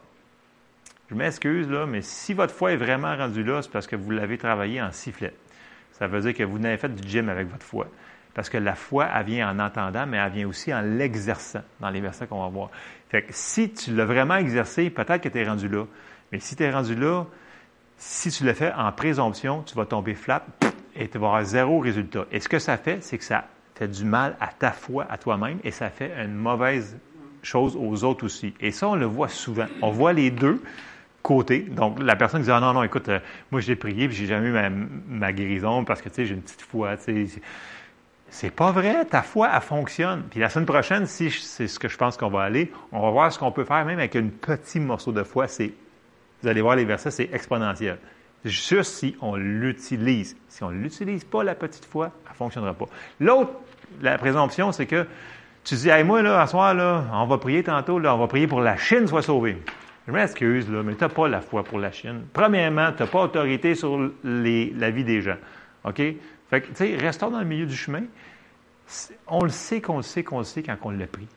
Je 1.09 1.15
m'excuse, 1.15 1.67
là, 1.69 1.87
mais 1.87 2.01
si 2.01 2.33
votre 2.33 2.53
foi 2.53 2.73
est 2.73 2.77
vraiment 2.77 3.15
rendue 3.15 3.43
là, 3.43 3.61
c'est 3.63 3.71
parce 3.71 3.87
que 3.87 3.95
vous 3.95 4.11
l'avez 4.11 4.37
travaillé 4.37 4.79
en 4.81 4.91
sifflet. 4.91 5.33
Ça 5.93 6.07
veut 6.07 6.21
dire 6.21 6.33
que 6.33 6.43
vous 6.43 6.59
n'avez 6.59 6.77
fait 6.77 6.93
du 6.93 7.07
gym 7.07 7.29
avec 7.29 7.49
votre 7.49 7.65
foi. 7.65 7.87
Parce 8.35 8.47
que 8.49 8.57
la 8.57 8.75
foi, 8.75 9.07
elle 9.13 9.25
vient 9.25 9.49
en 9.49 9.59
entendant, 9.59 10.05
mais 10.05 10.17
elle 10.17 10.31
vient 10.31 10.47
aussi 10.47 10.73
en 10.73 10.81
l'exerçant 10.81 11.61
dans 11.79 11.89
les 11.89 11.99
versets 11.99 12.27
qu'on 12.27 12.41
va 12.41 12.47
voir. 12.47 12.69
Fait 13.09 13.23
que 13.23 13.29
si 13.31 13.71
tu 13.71 13.95
l'as 13.95 14.05
vraiment 14.05 14.35
exercé, 14.35 14.89
peut-être 14.91 15.21
que 15.21 15.29
tu 15.29 15.39
es 15.39 15.47
rendu 15.47 15.67
là. 15.67 15.85
Mais 16.31 16.39
si 16.39 16.55
tu 16.55 16.63
es 16.63 16.71
rendu 16.71 16.95
là, 16.95 17.25
si 17.99 18.31
tu 18.31 18.45
le 18.45 18.53
fais 18.53 18.71
en 18.73 18.91
présomption, 18.93 19.61
tu 19.61 19.75
vas 19.75 19.85
tomber 19.85 20.15
flat 20.15 20.45
et 20.95 21.07
tu 21.09 21.17
vas 21.17 21.27
avoir 21.27 21.43
zéro 21.43 21.79
résultat. 21.79 22.25
Et 22.31 22.39
ce 22.39 22.47
que 22.47 22.57
ça 22.57 22.77
fait, 22.77 23.03
c'est 23.03 23.17
que 23.17 23.23
ça 23.25 23.45
fait 23.75 23.89
du 23.89 24.05
mal 24.05 24.35
à 24.39 24.47
ta 24.47 24.71
foi, 24.71 25.05
à 25.09 25.17
toi-même, 25.17 25.59
et 25.63 25.71
ça 25.71 25.89
fait 25.89 26.11
une 26.23 26.33
mauvaise 26.33 26.97
chose 27.43 27.77
aux 27.77 28.03
autres 28.05 28.25
aussi. 28.25 28.53
Et 28.61 28.71
ça, 28.71 28.87
on 28.87 28.95
le 28.95 29.05
voit 29.05 29.27
souvent. 29.27 29.65
On 29.81 29.91
voit 29.91 30.13
les 30.13 30.31
deux 30.31 30.61
côtés. 31.21 31.59
Donc, 31.59 32.01
la 32.01 32.15
personne 32.15 32.39
qui 32.41 32.45
dit, 32.45 32.51
ah 32.51 32.61
non, 32.61 32.73
non, 32.73 32.83
écoute, 32.83 33.09
euh, 33.09 33.19
moi, 33.51 33.59
j'ai 33.59 33.75
prié, 33.75 34.07
puis 34.07 34.15
j'ai 34.15 34.27
jamais 34.27 34.47
eu 34.47 34.69
ma, 35.09 35.33
guérison 35.33 35.83
parce 35.83 36.01
que, 36.01 36.07
tu 36.07 36.15
sais, 36.15 36.25
j'ai 36.25 36.35
une 36.35 36.41
petite 36.41 36.61
foi. 36.61 36.95
C'est 38.29 38.51
pas 38.51 38.71
vrai, 38.71 39.03
ta 39.05 39.23
foi, 39.23 39.49
elle 39.53 39.61
fonctionne. 39.61 40.23
Puis 40.29 40.39
la 40.39 40.49
semaine 40.49 40.65
prochaine, 40.65 41.05
si 41.05 41.29
c'est 41.31 41.67
ce 41.67 41.79
que 41.79 41.89
je 41.89 41.97
pense 41.97 42.15
qu'on 42.15 42.29
va 42.29 42.43
aller, 42.43 42.71
on 42.93 43.01
va 43.01 43.11
voir 43.11 43.31
ce 43.33 43.39
qu'on 43.39 43.51
peut 43.51 43.65
faire 43.65 43.83
même 43.85 43.99
avec 43.99 44.15
un 44.15 44.27
petit 44.27 44.79
morceau 44.79 45.11
de 45.11 45.23
foi. 45.23 45.47
C'est, 45.47 45.73
vous 46.41 46.47
allez 46.47 46.61
voir 46.61 46.75
les 46.75 46.85
versets, 46.85 47.11
c'est 47.11 47.29
exponentiel. 47.33 47.97
Juste 48.45 48.93
si 48.93 49.15
on 49.21 49.35
l'utilise. 49.35 50.37
Si 50.47 50.63
on 50.63 50.71
ne 50.71 50.81
l'utilise 50.81 51.25
pas, 51.25 51.43
la 51.43 51.55
petite 51.55 51.85
foi, 51.85 52.11
elle 52.25 52.31
ne 52.31 52.35
fonctionnera 52.35 52.73
pas. 52.73 52.85
L'autre 53.19 53.51
la 54.01 54.17
présomption, 54.17 54.71
c'est 54.71 54.85
que 54.85 55.05
tu 55.63 55.75
dis, 55.75 55.89
hey, 55.89 56.03
moi, 56.03 56.21
là, 56.21 56.41
à 56.41 56.47
soir, 56.47 56.73
là, 56.73 57.05
on 57.13 57.25
va 57.25 57.37
prier 57.37 57.63
tantôt, 57.63 57.99
là, 57.99 58.15
on 58.15 58.17
va 58.17 58.27
prier 58.27 58.47
pour 58.47 58.61
la 58.61 58.77
Chine 58.77 59.07
soit 59.07 59.21
sauvée. 59.21 59.57
Je 60.07 60.11
m'excuse, 60.11 60.69
là, 60.69 60.81
mais 60.83 60.95
tu 60.95 61.03
n'as 61.03 61.09
pas 61.09 61.27
la 61.27 61.41
foi 61.41 61.63
pour 61.63 61.79
la 61.79 61.91
Chine. 61.91 62.23
Premièrement, 62.33 62.91
tu 62.93 63.03
n'as 63.03 63.09
pas 63.09 63.23
autorité 63.23 63.75
sur 63.75 64.09
la 64.23 64.89
vie 64.89 65.03
des 65.03 65.21
gens. 65.21 65.37
OK? 65.83 66.01
Fait 66.49 66.61
que, 66.61 66.67
tu 66.67 66.75
sais, 66.75 66.95
restons 66.95 67.29
dans 67.29 67.39
le 67.39 67.45
milieu 67.45 67.65
du 67.65 67.75
chemin. 67.75 68.03
On 69.27 69.43
le 69.43 69.49
sait 69.49 69.81
qu'on 69.81 69.97
le 69.97 70.03
sait 70.03 70.23
qu'on 70.23 70.39
le 70.39 70.45
sait 70.45 70.63
quand 70.63 70.75
on 70.81 70.89
l'a 70.89 71.05
pris. 71.05 71.27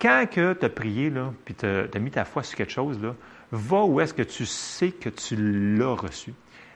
Quand 0.00 0.24
que 0.30 0.54
tu 0.54 0.64
as 0.64 0.68
prié, 0.70 1.10
là, 1.10 1.32
puis 1.44 1.54
tu 1.54 1.66
as, 1.66 1.98
mis 1.98 2.10
ta 2.10 2.24
foi 2.24 2.42
sur 2.42 2.56
quelque 2.56 2.72
chose, 2.72 3.00
là, 3.02 3.14
va 3.52 3.82
où 3.84 4.00
est-ce 4.00 4.14
que 4.14 4.22
tu 4.22 4.46
sais 4.46 4.90
que 4.90 5.08
tu 5.08 5.36
l'as 5.76 5.94
reçu. 5.94 6.34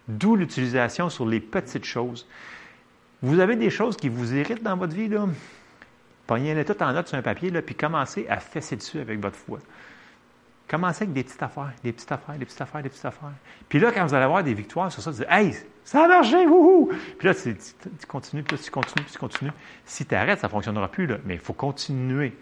D'où 0.08 0.36
l'utilisation 0.36 1.08
sur 1.10 1.26
les 1.26 1.40
petites 1.40 1.84
choses. 1.84 2.26
Vous 3.22 3.38
avez 3.38 3.56
des 3.56 3.70
choses 3.70 3.96
qui 3.96 4.08
vous 4.08 4.34
irritent 4.34 4.62
dans 4.62 4.76
votre 4.76 4.94
vie, 4.94 5.08
là. 5.08 5.26
Pognez-les 6.26 6.64
toutes 6.64 6.80
en 6.82 6.92
note 6.92 7.08
sur 7.08 7.18
un 7.18 7.22
papier, 7.22 7.50
là, 7.50 7.60
puis 7.60 7.74
commencez 7.74 8.26
à 8.28 8.38
fesser 8.38 8.76
dessus 8.76 9.00
avec 9.00 9.20
votre 9.20 9.36
foi. 9.36 9.58
Commencez 10.68 11.02
avec 11.02 11.12
des 11.12 11.24
petites 11.24 11.42
affaires, 11.42 11.72
des 11.82 11.92
petites 11.92 12.12
affaires, 12.12 12.38
des 12.38 12.44
petites 12.44 12.60
affaires, 12.60 12.82
des 12.82 12.88
petites 12.88 13.04
affaires. 13.04 13.32
Puis 13.68 13.80
là, 13.80 13.90
quand 13.90 14.06
vous 14.06 14.14
allez 14.14 14.24
avoir 14.24 14.44
des 14.44 14.54
victoires 14.54 14.92
sur 14.92 15.02
ça, 15.02 15.10
vous 15.10 15.16
dites 15.16 15.26
Hey, 15.28 15.52
ça 15.84 16.04
a 16.04 16.08
marché, 16.08 16.46
wouhou! 16.46 16.92
Puis 17.18 17.26
là, 17.26 17.34
tu, 17.34 17.52
continues, 18.06 18.44
puis 18.44 18.56
là, 18.56 18.62
tu 18.62 18.70
continues, 18.70 19.04
puis 19.04 19.12
tu 19.12 19.18
continues. 19.18 19.50
Si 19.84 20.06
tu 20.06 20.14
arrêtes, 20.14 20.38
ça 20.38 20.46
ne 20.46 20.52
fonctionnera 20.52 20.86
plus, 20.86 21.06
là. 21.06 21.16
Mais 21.24 21.34
il 21.34 21.40
faut 21.40 21.52
continuer. 21.52 22.32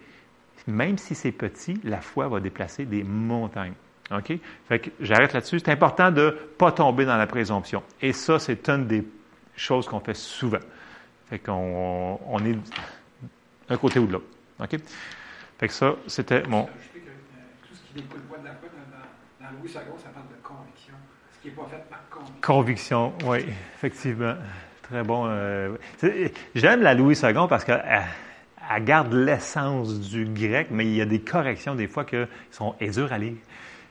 Même 0.66 0.98
si 0.98 1.14
c'est 1.14 1.32
petit, 1.32 1.80
la 1.84 2.02
foi 2.02 2.28
va 2.28 2.40
déplacer 2.40 2.84
des 2.84 3.02
montagnes. 3.02 3.72
OK? 4.10 4.32
Fait 4.68 4.78
que 4.78 4.90
j'arrête 5.00 5.32
là-dessus. 5.32 5.60
C'est 5.60 5.70
important 5.70 6.10
de 6.10 6.22
ne 6.22 6.30
pas 6.30 6.72
tomber 6.72 7.04
dans 7.04 7.16
la 7.16 7.26
présomption. 7.26 7.82
Et 8.00 8.12
ça, 8.12 8.38
c'est 8.38 8.68
une 8.68 8.86
des 8.86 9.04
chose 9.58 9.86
qu'on 9.86 10.00
fait 10.00 10.14
souvent. 10.14 10.60
Fait 11.28 11.38
qu'on 11.38 12.18
on 12.26 12.44
est 12.44 12.56
d'un 13.68 13.76
côté 13.76 13.98
ou 13.98 14.06
de 14.06 14.12
l'autre. 14.12 14.26
OK? 14.60 14.76
Fait 15.58 15.68
que 15.68 15.74
ça, 15.74 15.94
c'était 16.06 16.42
mon. 16.44 16.64
Tout 16.64 16.70
ce 17.74 17.80
qui 17.88 18.02
découle 18.02 18.20
pas 18.20 18.38
de 18.38 18.44
la 18.44 18.52
foi, 18.52 18.68
dans, 19.40 19.46
dans 19.46 19.52
Louis 19.60 19.68
II, 19.68 19.74
ça 19.74 19.80
parle 20.10 20.28
de 20.28 20.42
conviction. 20.42 20.94
Ce 21.32 21.42
qui 21.42 21.48
n'est 21.48 21.54
pas 21.54 21.68
fait 21.68 21.84
par 21.90 22.08
conviction. 22.08 22.40
Conviction, 22.40 23.12
oui, 23.24 23.38
effectivement. 23.74 24.34
Très 24.82 25.02
bon. 25.02 25.26
Euh, 25.26 25.76
j'aime 26.54 26.80
la 26.80 26.94
Louis 26.94 27.14
II 27.14 27.46
parce 27.48 27.64
qu'elle 27.64 27.84
elle 28.70 28.84
garde 28.84 29.12
l'essence 29.12 30.00
du 30.00 30.26
grec, 30.26 30.68
mais 30.70 30.84
il 30.84 30.94
y 30.94 31.00
a 31.00 31.06
des 31.06 31.20
corrections 31.20 31.74
des 31.74 31.88
fois 31.88 32.04
qui 32.04 32.16
sont 32.50 32.74
dures 32.80 33.12
à 33.12 33.18
lire. 33.18 33.34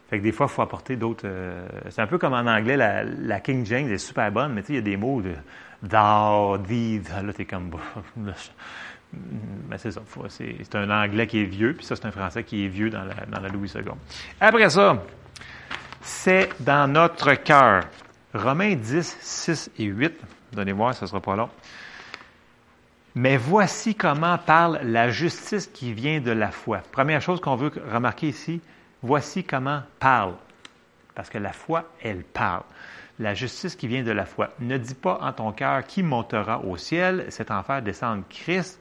Fait 0.09 0.19
que 0.19 0.23
des 0.23 0.31
fois, 0.31 0.47
il 0.49 0.53
faut 0.53 0.61
apporter 0.61 0.95
d'autres. 0.95 1.25
Euh, 1.25 1.67
c'est 1.89 2.01
un 2.01 2.07
peu 2.07 2.17
comme 2.17 2.33
en 2.33 2.47
anglais, 2.47 2.77
la, 2.77 3.39
King 3.41 3.65
James 3.65 3.89
est 3.91 3.97
super 3.97 4.31
bonne, 4.31 4.53
mais 4.53 4.61
tu 4.61 4.67
sais, 4.67 4.73
il 4.73 4.75
y 4.77 4.79
a 4.79 4.81
des 4.81 4.97
mots 4.97 5.21
de 5.21 5.33
thou, 5.83 6.57
thee, 6.65 7.01
là, 7.23 7.33
t'es 7.33 7.45
comme. 7.45 7.71
mais 8.15 9.77
c'est 9.77 9.91
ça. 9.91 10.01
C'est 10.29 10.75
un 10.75 10.89
anglais 10.89 11.27
qui 11.27 11.41
est 11.41 11.45
vieux, 11.45 11.73
puis 11.73 11.85
ça, 11.85 11.95
c'est 11.97 12.05
un 12.05 12.11
français 12.11 12.43
qui 12.43 12.65
est 12.65 12.69
vieux 12.69 12.89
dans 12.89 13.03
la, 13.03 13.49
Louis 13.49 13.71
II. 13.75 13.81
Après 14.39 14.69
ça, 14.69 15.03
c'est 16.01 16.49
dans 16.61 16.89
notre 16.91 17.33
cœur. 17.33 17.83
Romains 18.33 18.75
10, 18.75 19.17
6 19.19 19.71
et 19.77 19.85
8. 19.85 20.13
Donnez 20.53 20.71
voir, 20.71 20.93
ça 20.93 21.05
ne 21.05 21.09
sera 21.09 21.19
pas 21.19 21.35
long. 21.35 21.49
Mais 23.15 23.35
voici 23.35 23.95
comment 23.95 24.37
parle 24.37 24.79
la 24.83 25.09
justice 25.09 25.67
qui 25.67 25.91
vient 25.91 26.21
de 26.21 26.31
la 26.31 26.51
foi. 26.51 26.81
Première 26.91 27.19
chose 27.19 27.41
qu'on 27.41 27.55
veut 27.55 27.71
remarquer 27.91 28.27
ici, 28.27 28.61
Voici 29.03 29.43
comment 29.43 29.81
parle. 29.99 30.33
Parce 31.13 31.29
que 31.29 31.37
la 31.37 31.53
foi, 31.53 31.85
elle 32.01 32.23
parle. 32.23 32.63
La 33.19 33.33
justice 33.33 33.75
qui 33.75 33.87
vient 33.87 34.03
de 34.03 34.11
la 34.11 34.25
foi. 34.25 34.49
Ne 34.59 34.77
dis 34.77 34.93
pas 34.93 35.19
en 35.21 35.33
ton 35.33 35.51
cœur 35.51 35.83
qui 35.85 36.03
montera 36.03 36.59
au 36.59 36.77
ciel, 36.77 37.25
c'est 37.29 37.49
en 37.49 37.63
faire 37.63 37.81
descendre 37.81 38.23
Christ, 38.29 38.79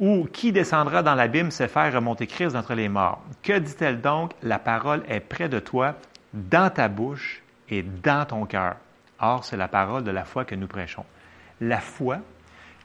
ou 0.00 0.26
qui 0.32 0.50
descendra 0.50 1.02
dans 1.02 1.14
l'abîme, 1.14 1.50
c'est 1.50 1.68
faire 1.68 1.92
remonter 1.92 2.26
Christ 2.26 2.54
d'entre 2.54 2.74
les 2.74 2.88
morts. 2.88 3.22
Que 3.42 3.58
dit-elle 3.58 4.00
donc? 4.00 4.32
La 4.42 4.58
parole 4.58 5.04
est 5.08 5.20
près 5.20 5.48
de 5.48 5.60
toi, 5.60 5.94
dans 6.32 6.70
ta 6.70 6.88
bouche 6.88 7.42
et 7.68 7.82
dans 7.82 8.26
ton 8.26 8.44
cœur. 8.46 8.76
Or, 9.20 9.44
c'est 9.44 9.56
la 9.56 9.68
parole 9.68 10.02
de 10.02 10.10
la 10.10 10.24
foi 10.24 10.44
que 10.44 10.56
nous 10.56 10.66
prêchons. 10.66 11.04
La 11.60 11.80
foi, 11.80 12.18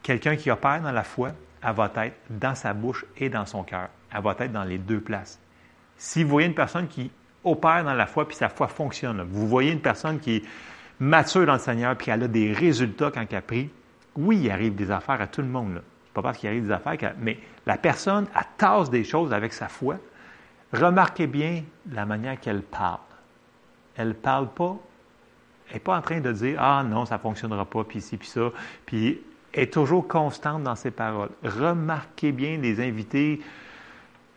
quelqu'un 0.03 0.35
qui 0.35 0.51
opère 0.51 0.81
dans 0.81 0.91
la 0.91 1.03
foi, 1.03 1.31
elle 1.63 1.73
va 1.73 1.91
être 1.95 2.15
dans 2.29 2.55
sa 2.55 2.73
bouche 2.73 3.05
et 3.17 3.29
dans 3.29 3.45
son 3.45 3.63
cœur. 3.63 3.89
Elle 4.13 4.21
va 4.21 4.35
être 4.39 4.51
dans 4.51 4.63
les 4.63 4.77
deux 4.77 5.01
places. 5.01 5.39
Si 5.99 6.23
vous 6.23 6.29
voyez 6.29 6.47
une 6.47 6.55
personne 6.55 6.87
qui 6.87 7.11
opère 7.43 7.83
dans 7.83 7.93
la 7.93 8.05
foi, 8.05 8.25
puis 8.25 8.37
sa 8.37 8.47
foi 8.47 8.69
fonctionne, 8.69 9.21
vous 9.21 9.47
voyez 9.47 9.71
une 9.71 9.81
personne 9.81 10.17
qui 10.19 10.37
est 10.37 10.43
mature 10.99 11.45
dans 11.45 11.53
le 11.53 11.59
Seigneur, 11.59 11.95
puis 11.97 12.09
elle 12.09 12.23
a 12.23 12.27
des 12.29 12.53
résultats 12.53 13.11
quand 13.11 13.25
elle 13.29 13.37
a 13.37 13.41
pris, 13.41 13.69
oui, 14.15 14.39
il 14.43 14.49
arrive 14.49 14.75
des 14.75 14.91
affaires 14.91 15.21
à 15.21 15.27
tout 15.27 15.41
le 15.41 15.49
monde. 15.49 15.83
C'est 16.05 16.13
pas 16.13 16.21
parce 16.21 16.37
qu'il 16.37 16.47
arrive 16.47 16.67
des 16.67 16.71
affaires, 16.71 17.13
mais 17.19 17.37
la 17.65 17.77
personne, 17.77 18.27
elle 18.33 18.41
tasse 18.57 18.89
des 18.89 19.03
choses 19.03 19.33
avec 19.33 19.51
sa 19.51 19.67
foi. 19.67 19.97
Remarquez 20.71 21.27
bien 21.27 21.63
la 21.91 22.05
manière 22.05 22.39
qu'elle 22.39 22.61
parle. 22.61 22.99
Elle 23.97 24.09
ne 24.09 24.13
parle 24.13 24.47
pas, 24.47 24.77
elle 25.67 25.73
n'est 25.75 25.79
pas 25.81 25.97
en 25.97 26.01
train 26.01 26.21
de 26.21 26.31
dire 26.31 26.55
Ah 26.61 26.81
non, 26.83 27.05
ça 27.05 27.15
ne 27.15 27.19
fonctionnera 27.19 27.65
pas, 27.65 27.83
puis 27.83 27.99
ci, 27.99 28.15
puis 28.15 28.27
ça. 28.29 28.51
Puis 28.85 29.19
est 29.53 29.73
toujours 29.73 30.07
constante 30.07 30.63
dans 30.63 30.75
ses 30.75 30.91
paroles. 30.91 31.31
Remarquez 31.43 32.31
bien 32.31 32.57
les 32.57 32.79
invités 32.79 33.41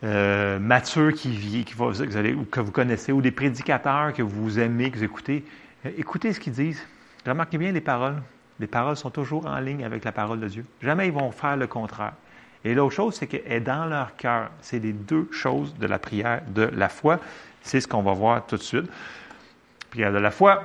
euh, 0.04 0.58
matures 0.58 1.12
qui, 1.12 1.30
qui 1.38 1.64
qui 1.64 1.74
vous 1.74 2.16
allez, 2.16 2.34
ou 2.34 2.44
que 2.44 2.60
vous 2.60 2.72
connaissez, 2.72 3.12
ou 3.12 3.20
des 3.20 3.30
prédicateurs 3.30 4.12
que 4.12 4.22
vous 4.22 4.58
aimez, 4.58 4.90
que 4.90 4.98
vous 4.98 5.04
écoutez. 5.04 5.44
Euh, 5.86 5.90
écoutez 5.96 6.32
ce 6.32 6.40
qu'ils 6.40 6.54
disent. 6.54 6.82
Remarquez 7.26 7.58
bien 7.58 7.72
les 7.72 7.80
paroles. 7.80 8.20
Les 8.58 8.66
paroles 8.66 8.96
sont 8.96 9.10
toujours 9.10 9.46
en 9.46 9.58
ligne 9.60 9.84
avec 9.84 10.04
la 10.04 10.12
parole 10.12 10.40
de 10.40 10.48
Dieu. 10.48 10.64
Jamais 10.82 11.06
ils 11.06 11.12
vont 11.12 11.30
faire 11.30 11.56
le 11.56 11.66
contraire. 11.66 12.14
Et 12.64 12.74
l'autre 12.74 12.94
chose, 12.94 13.14
c'est 13.14 13.26
qu'elle 13.26 13.42
est 13.46 13.60
dans 13.60 13.86
leur 13.86 14.16
cœur. 14.16 14.50
C'est 14.60 14.78
les 14.78 14.92
deux 14.92 15.28
choses 15.32 15.74
de 15.74 15.86
la 15.86 15.98
prière 15.98 16.42
de 16.48 16.62
la 16.62 16.88
foi. 16.88 17.18
C'est 17.60 17.80
ce 17.80 17.88
qu'on 17.88 18.02
va 18.02 18.12
voir 18.12 18.46
tout 18.46 18.56
de 18.56 18.62
suite. 18.62 18.90
Prière 19.90 20.12
de 20.12 20.18
la 20.18 20.30
foi, 20.30 20.64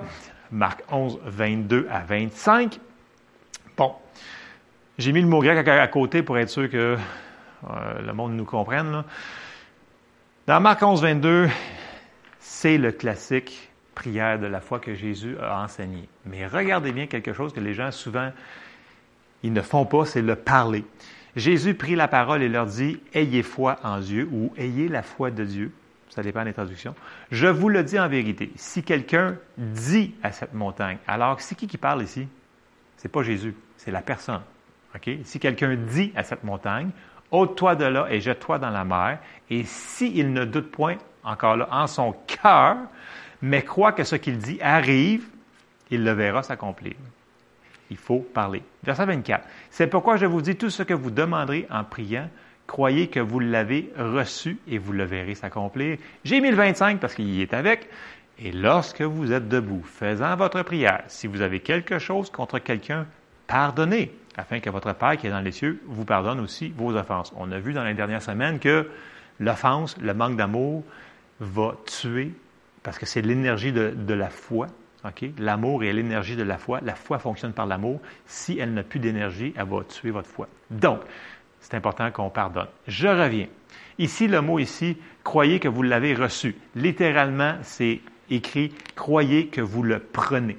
Marc 0.51 0.83
11, 0.91 1.19
22 1.25 1.87
à 1.91 1.99
25. 1.99 2.79
Bon, 3.75 3.93
j'ai 4.97 5.11
mis 5.11 5.21
le 5.21 5.27
mot 5.27 5.41
grec 5.41 5.67
à 5.67 5.87
côté 5.87 6.23
pour 6.23 6.37
être 6.37 6.49
sûr 6.49 6.69
que 6.69 6.97
le 7.63 8.11
monde 8.13 8.33
nous 8.33 8.45
comprenne. 8.45 9.03
Dans 10.45 10.59
Marc 10.59 10.81
11, 10.81 11.01
22, 11.01 11.49
c'est 12.39 12.77
le 12.77 12.91
classique 12.91 13.69
prière 13.95 14.39
de 14.39 14.47
la 14.47 14.61
foi 14.61 14.79
que 14.79 14.93
Jésus 14.93 15.35
a 15.41 15.63
enseigné. 15.63 16.07
Mais 16.25 16.47
regardez 16.47 16.91
bien 16.91 17.07
quelque 17.07 17.33
chose 17.33 17.53
que 17.53 17.59
les 17.59 17.73
gens 17.73 17.91
souvent 17.91 18.31
ils 19.43 19.53
ne 19.53 19.61
font 19.61 19.85
pas, 19.85 20.05
c'est 20.05 20.21
le 20.21 20.35
parler. 20.35 20.83
Jésus 21.35 21.75
prit 21.75 21.95
la 21.95 22.07
parole 22.07 22.41
et 22.41 22.49
leur 22.49 22.65
dit 22.65 22.99
Ayez 23.13 23.43
foi 23.43 23.77
en 23.83 23.99
Dieu 23.99 24.27
ou 24.31 24.51
Ayez 24.57 24.87
la 24.87 25.03
foi 25.03 25.31
de 25.31 25.43
Dieu. 25.43 25.71
Ça 26.09 26.23
dépend 26.23 26.43
des 26.43 26.53
traductions. 26.53 26.95
Je 27.31 27.47
vous 27.47 27.69
le 27.69 27.83
dis 27.83 27.99
en 27.99 28.07
vérité. 28.07 28.51
Si 28.55 28.81
quelqu'un 28.81 29.37
dit 29.57 30.15
à 30.23 30.31
cette 30.31 30.53
montagne, 30.53 30.97
alors 31.07 31.39
c'est 31.39 31.55
qui 31.55 31.67
qui 31.67 31.77
parle 31.77 32.01
ici? 32.01 32.27
C'est 32.95 33.11
pas 33.11 33.21
Jésus, 33.21 33.53
c'est 33.77 33.91
la 33.91 34.01
personne. 34.01 34.41
Si 35.23 35.39
quelqu'un 35.39 35.75
dit 35.75 36.11
à 36.15 36.23
cette 36.23 36.43
montagne, 36.43 36.89
ôte-toi 37.31 37.75
de 37.75 37.85
là 37.85 38.07
et 38.09 38.21
jette-toi 38.21 38.59
dans 38.59 38.69
la 38.69 38.83
mer, 38.83 39.19
et 39.49 39.63
s'il 39.63 40.33
ne 40.33 40.45
doute 40.45 40.71
point, 40.71 40.97
encore 41.23 41.57
là, 41.57 41.67
en 41.71 41.87
son 41.87 42.15
cœur, 42.27 42.77
mais 43.41 43.63
croit 43.63 43.91
que 43.91 44.03
ce 44.03 44.15
qu'il 44.15 44.37
dit 44.37 44.59
arrive, 44.61 45.25
il 45.91 46.03
le 46.03 46.11
verra 46.11 46.43
s'accomplir. 46.43 46.93
Il 47.89 47.97
faut 47.97 48.19
parler. 48.19 48.63
Verset 48.83 49.05
24. 49.05 49.45
C'est 49.69 49.87
pourquoi 49.87 50.17
je 50.17 50.25
vous 50.25 50.41
dis 50.41 50.55
tout 50.55 50.69
ce 50.69 50.83
que 50.83 50.93
vous 50.93 51.11
demanderez 51.11 51.67
en 51.69 51.83
priant. 51.83 52.29
Croyez 52.65 53.07
que 53.07 53.21
vous 53.21 53.39
l'avez 53.39 53.93
reçu 53.97 54.59
et 54.67 54.77
vous 54.77 54.91
le 54.91 55.05
verrez 55.05 55.35
s'accomplir. 55.35 55.97
J'ai 56.25 56.41
mis 56.41 56.49
le 56.49 56.57
25 56.57 56.99
parce 56.99 57.15
qu'il 57.15 57.29
y 57.29 57.41
est 57.41 57.53
avec. 57.53 57.87
Et 58.39 58.51
lorsque 58.51 59.01
vous 59.01 59.31
êtes 59.31 59.47
debout, 59.47 59.81
faisant 59.83 60.35
votre 60.35 60.61
prière, 60.63 61.03
si 61.07 61.27
vous 61.27 61.41
avez 61.41 61.61
quelque 61.61 61.97
chose 61.97 62.29
contre 62.29 62.59
quelqu'un, 62.59 63.07
pardonnez, 63.47 64.11
afin 64.35 64.59
que 64.59 64.69
votre 64.69 64.93
Père 64.93 65.17
qui 65.17 65.27
est 65.27 65.31
dans 65.31 65.41
les 65.41 65.51
cieux 65.51 65.81
vous 65.87 66.05
pardonne 66.05 66.39
aussi 66.39 66.73
vos 66.75 66.95
offenses. 66.95 67.33
On 67.37 67.51
a 67.51 67.59
vu 67.59 67.73
dans 67.73 67.83
les 67.83 67.93
dernières 67.93 68.21
semaines 68.21 68.59
que 68.59 68.89
l'offense, 69.39 69.97
le 69.97 70.13
manque 70.13 70.37
d'amour, 70.37 70.83
va 71.39 71.75
tuer, 71.85 72.31
parce 72.83 72.97
que 72.99 73.05
c'est 73.05 73.21
l'énergie 73.21 73.71
de, 73.71 73.93
de 73.95 74.13
la 74.13 74.29
foi, 74.29 74.67
L'amour 75.37 75.83
est 75.83 75.93
l'énergie 75.93 76.35
de 76.35 76.43
la 76.43 76.57
foi. 76.57 76.79
La 76.83 76.95
foi 76.95 77.19
fonctionne 77.19 77.53
par 77.53 77.65
l'amour. 77.65 78.01
Si 78.25 78.57
elle 78.59 78.73
n'a 78.73 78.83
plus 78.83 78.99
d'énergie, 78.99 79.53
elle 79.55 79.67
va 79.67 79.83
tuer 79.83 80.11
votre 80.11 80.29
foi. 80.29 80.47
Donc, 80.69 81.01
c'est 81.59 81.75
important 81.75 82.11
qu'on 82.11 82.29
pardonne. 82.29 82.67
Je 82.87 83.07
reviens. 83.07 83.47
Ici, 83.99 84.27
le 84.27 84.41
mot 84.41 84.59
ici, 84.59 84.97
croyez 85.23 85.59
que 85.59 85.67
vous 85.67 85.83
l'avez 85.83 86.13
reçu. 86.13 86.55
Littéralement, 86.75 87.55
c'est 87.61 88.01
écrit 88.29 88.73
croyez 88.95 89.47
que 89.47 89.61
vous 89.61 89.83
le 89.83 89.99
prenez. 89.99 90.57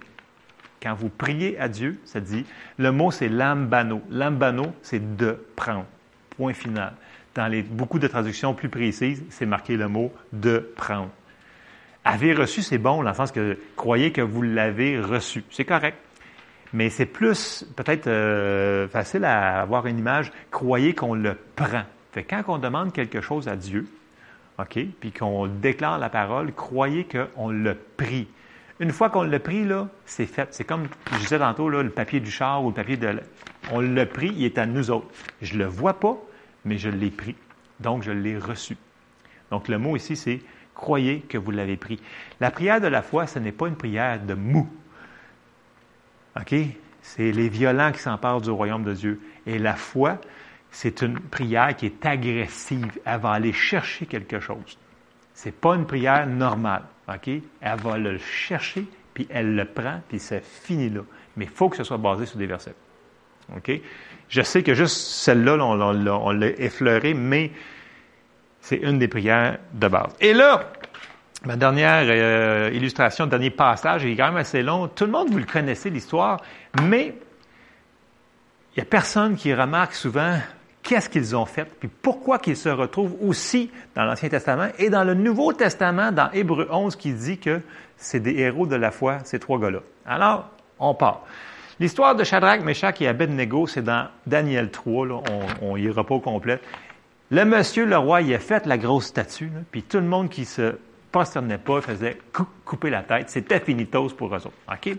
Quand 0.83 0.95
vous 0.95 1.09
priez 1.09 1.59
à 1.59 1.69
Dieu, 1.69 1.99
ça 2.05 2.21
dit, 2.21 2.45
le 2.79 2.93
mot 2.93 3.11
c'est 3.11 3.29
lambano. 3.29 4.03
Lambano, 4.11 4.75
c'est 4.83 5.17
de 5.17 5.39
prendre. 5.57 5.87
Point 6.31 6.53
final. 6.53 6.93
Dans 7.35 7.49
les, 7.49 7.63
beaucoup 7.63 7.99
de 7.99 8.07
traductions 8.07 8.55
plus 8.55 8.69
précises, 8.69 9.23
c'est 9.31 9.47
marqué 9.47 9.77
le 9.77 9.89
mot 9.89 10.13
de 10.33 10.73
prendre. 10.77 11.11
Avez 12.05 12.33
reçu, 12.33 12.63
c'est 12.63 12.79
bon, 12.79 13.03
dans 13.03 13.11
le 13.11 13.15
sens 13.15 13.33
que 13.33 13.59
croyez 13.77 14.13
que 14.13 14.21
vous 14.21 14.43
l'avez 14.43 15.01
reçu. 15.01 15.45
C'est 15.51 15.65
correct. 15.65 15.99
Mais 16.73 16.91
c'est 16.91 17.07
plus 17.07 17.67
peut-être 17.77 18.07
euh, 18.07 18.89
facile 18.89 19.25
à 19.25 19.61
avoir 19.61 19.87
une 19.87 19.99
image, 19.99 20.33
croyez 20.51 20.95
qu'on 20.95 21.15
le 21.15 21.37
prend. 21.57 21.83
Fait 22.13 22.25
quand 22.25 22.43
on 22.49 22.59
demande 22.59 22.93
quelque 22.93 23.21
chose 23.21 23.49
à 23.49 23.57
Dieu, 23.57 23.87
OK, 24.59 24.79
puis 25.01 25.13
qu'on 25.13 25.47
déclare 25.47 25.99
la 25.99 26.09
parole, 26.11 26.53
croyez 26.53 27.07
qu'on 27.07 27.49
le 27.49 27.77
prie. 27.97 28.29
Une 28.81 28.93
fois 28.93 29.11
qu'on 29.11 29.23
l'a 29.23 29.41
pris, 29.41 29.65
là, 29.65 29.89
c'est 30.07 30.27
fait. 30.27 30.49
C'est 30.53 30.65
comme 30.65 30.87
je 31.13 31.19
disais 31.19 31.39
tantôt, 31.39 31.69
le 31.69 31.91
papier 31.91 32.21
du 32.21 32.31
char 32.31 32.63
ou 32.65 32.69
le 32.69 32.75
papier 32.75 32.97
de. 32.97 33.21
On 33.73 33.81
l'a 33.81 34.07
pris, 34.07 34.33
il 34.37 34.45
est 34.45 34.59
à 34.59 34.67
nous 34.67 34.91
autres. 34.91 35.09
Je 35.43 35.55
ne 35.55 35.59
le 35.59 35.67
vois 35.67 35.99
pas, 35.99 36.17
mais 36.65 36.79
je 36.79 36.89
l'ai 36.89 37.11
pris. 37.11 37.35
Donc, 37.81 38.03
je 38.03 38.13
l'ai 38.13 38.39
reçu. 38.39 38.77
Donc, 39.51 39.69
le 39.69 39.79
mot 39.79 39.97
ici, 39.97 40.15
c'est 40.17 40.41
croyez 40.75 41.21
que 41.21 41.37
vous 41.37 41.51
l'avez 41.51 41.77
pris. 41.77 42.01
La 42.41 42.51
prière 42.51 42.81
de 42.81 42.87
la 42.87 43.03
foi, 43.03 43.27
ce 43.27 43.41
n'est 43.41 43.53
pas 43.53 43.67
une 43.67 43.77
prière 43.77 44.21
de 44.25 44.35
mou. 44.35 44.69
OK? 46.37 46.55
C'est 47.03 47.33
les 47.33 47.49
violents 47.49 47.91
qui 47.91 47.99
s'emparent 47.99 48.41
du 48.41 48.51
royaume 48.51 48.85
de 48.85 48.95
Dieu. 48.95 49.21
Et 49.47 49.59
la 49.59 49.75
foi, 49.75 50.21
c'est 50.71 51.03
une 51.03 51.19
prière 51.19 51.75
qui 51.75 51.87
est 51.87 52.07
agressive. 52.07 52.99
Elle 53.05 53.21
va 53.21 53.31
aller 53.33 53.53
chercher 53.53 54.07
quelque 54.07 54.39
chose. 54.39 54.79
Ce 55.35 55.47
n'est 55.47 55.53
pas 55.53 55.75
une 55.75 55.87
prière 55.87 56.27
normale. 56.27 56.85
OK? 57.09 57.29
Elle 57.29 57.81
va 57.81 57.99
le 57.99 58.19
chercher, 58.19 58.85
puis 59.15 59.27
elle 59.31 59.55
le 59.55 59.65
prend, 59.65 60.01
puis 60.09 60.19
c'est 60.19 60.45
fini 60.45 60.91
là. 60.91 61.01
Mais 61.37 61.45
il 61.47 61.51
faut 61.51 61.69
que 61.69 61.77
ce 61.77 61.85
soit 61.85 61.99
basé 61.99 62.27
sur 62.27 62.39
des 62.39 62.47
versets. 62.47 62.75
OK? 63.57 63.71
Je 64.29 64.43
sais 64.43 64.63
que 64.63 64.75
juste 64.75 64.97
celle-là, 64.97 65.57
on 65.65 66.33
l'a 66.33 66.47
effleuré, 66.59 67.15
mais 67.15 67.51
c'est 68.61 68.77
une 68.77 68.99
des 68.99 69.09
prières 69.09 69.59
de 69.73 69.89
base. 69.89 70.15
Et 70.21 70.35
là, 70.35 70.73
ma 71.45 71.57
dernière 71.57 72.05
euh, 72.07 72.71
illustration, 72.73 73.27
dernier 73.27 73.51
passage, 73.51 74.05
il 74.05 74.11
est 74.11 74.17
quand 74.17 74.27
même 74.27 74.37
assez 74.37 74.63
long. 74.63 74.89
Tout 74.89 75.07
le 75.07 75.13
monde, 75.13 75.31
vous 75.31 75.39
le 75.39 75.45
connaissez, 75.45 75.89
l'histoire, 75.89 76.43
mais 76.83 77.15
il 78.77 78.81
n'y 78.81 78.83
a 78.83 78.85
personne 78.85 79.37
qui 79.37 79.55
remarque 79.55 79.95
souvent 79.95 80.39
qu'est-ce 80.89 81.11
qu'ils 81.11 81.37
ont 81.37 81.45
fait, 81.45 81.67
puis 81.67 81.89
pourquoi 81.89 82.39
qu'ils 82.39 82.57
se 82.57 82.71
retrouvent 82.71 83.15
aussi 83.21 83.71
dans 83.95 84.05
l'Ancien 84.05 84.31
Testament 84.31 84.69
et 84.79 84.89
dans 84.89 85.05
le 85.05 85.13
Nouveau 85.13 85.53
Testament, 85.53 86.13
dans 86.13 86.31
Hébreu 86.33 86.67
11, 86.71 86.97
qui 86.97 87.13
dit 87.13 87.37
que 87.37 87.61
c'est 87.99 88.21
des 88.21 88.39
héros 88.39 88.67
de 88.67 88.75
la 88.75 88.91
foi, 88.91 89.19
ces 89.25 89.39
trois 89.39 89.59
gars-là. 89.59 89.81
Alors, 90.07 90.49
on 90.79 90.95
part. 90.95 91.27
L'histoire 91.79 92.17
de 92.17 92.25
Shadrach, 92.25 92.63
Meshach 92.63 93.03
et 93.03 93.07
Abednego, 93.07 93.67
c'est 93.67 93.83
dans 93.83 94.09
Daniel 94.27 94.71
3, 94.71 95.23
on 95.61 95.77
n'ira 95.77 96.05
pas 96.05 96.15
au 96.15 96.21
complet. 96.21 96.59
Le 97.31 97.45
monsieur, 97.45 97.85
le 97.85 97.99
roi, 97.99 98.23
il 98.23 98.35
a 98.35 98.39
fait 98.39 98.65
la 98.65 98.79
grosse 98.79 99.05
statue, 99.05 99.51
puis 99.71 99.83
tout 99.83 99.99
le 99.99 100.07
monde 100.07 100.31
qui 100.31 100.47
se 100.47 100.79
prosternait 101.13 101.59
pas 101.59 101.83
faisait 101.83 102.17
couper 102.65 102.89
la 102.89 103.03
tête. 103.03 103.29
C'était 103.29 103.61
finitos 103.61 104.09
pour 104.17 104.35
eux 104.35 104.39
autres. 104.39 104.53
OK? 104.73 104.97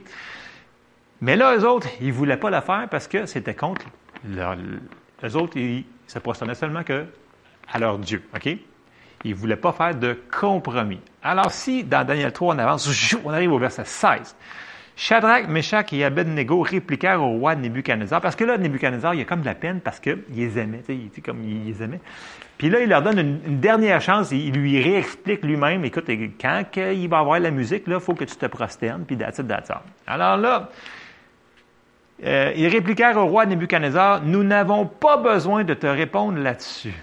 Mais 1.22 1.36
là, 1.36 1.58
eux 1.58 1.68
autres, 1.68 1.88
ils 2.00 2.14
voulaient 2.14 2.38
pas 2.38 2.52
la 2.52 2.62
faire 2.62 2.88
parce 2.92 3.08
que 3.08 3.26
c'était 3.26 3.56
contre 3.56 3.88
leur, 4.24 4.56
eux 5.24 5.36
autres, 5.36 5.58
ils 5.58 5.86
se 6.08 6.20
prosternaient 6.20 6.56
seulement 6.56 6.84
que 6.84 7.06
à 7.72 7.80
leur 7.80 7.98
Dieu. 8.00 8.24
OK? 8.36 8.58
Ils 9.26 9.32
ne 9.32 9.36
voulaient 9.36 9.56
pas 9.56 9.74
faire 9.74 9.96
de 9.96 10.18
compromis. 10.32 11.00
Alors, 11.22 11.52
si 11.52 11.84
dans 11.84 12.06
Daniel 12.06 12.32
3, 12.32 12.56
on 12.56 12.60
avance, 12.60 13.16
on 13.26 13.32
arrive 13.32 13.52
au 13.52 13.60
verset 13.60 13.86
16. 13.86 14.36
Shadrach, 14.96 15.48
Meshach 15.48 15.94
et 15.94 16.04
Abednego 16.04 16.62
répliquèrent 16.62 17.24
au 17.24 17.38
roi 17.38 17.56
Nebuchadnezzar, 17.56 18.20
parce 18.20 18.36
que 18.36 18.44
là, 18.44 18.58
Nebuchadnezzar, 18.58 19.16
il 19.16 19.22
a 19.22 19.24
comme 19.24 19.40
de 19.40 19.46
la 19.46 19.56
peine 19.56 19.80
parce 19.80 19.98
qu'il 20.02 20.18
les 20.36 20.60
aimait, 20.60 20.84
tu 20.86 21.10
sais, 21.14 21.22
comme 21.22 21.42
il 21.42 21.68
les 21.68 21.82
aimait. 21.82 22.02
Puis 22.58 22.70
là, 22.70 22.82
il 22.82 22.90
leur 22.90 23.02
donne 23.02 23.18
une, 23.18 23.62
dernière 23.62 24.02
chance, 24.02 24.32
il 24.32 24.52
lui 24.52 24.82
réexplique 24.82 25.42
lui-même, 25.46 25.86
écoute, 25.86 26.10
quand 26.42 26.64
il 26.76 27.08
va 27.08 27.20
avoir 27.20 27.40
la 27.40 27.50
musique, 27.50 27.84
il 27.88 28.00
faut 28.02 28.14
que 28.14 28.26
tu 28.26 28.36
te 28.36 28.46
prosternes, 28.48 29.06
puis 29.06 29.16
that's 29.16 29.40
it, 29.40 29.48
that's 29.48 29.72
Alors 30.06 30.36
là, 30.36 30.70
euh, 32.24 32.52
ils 32.56 32.68
répliquèrent 32.68 33.18
au 33.18 33.26
roi 33.26 33.46
Nebuchadnezzar, 33.46 34.24
nous 34.24 34.44
n'avons 34.44 34.86
pas 34.86 35.18
besoin 35.18 35.64
de 35.64 35.74
te 35.74 35.88
répondre 35.88 36.38
là-dessus. 36.38 36.94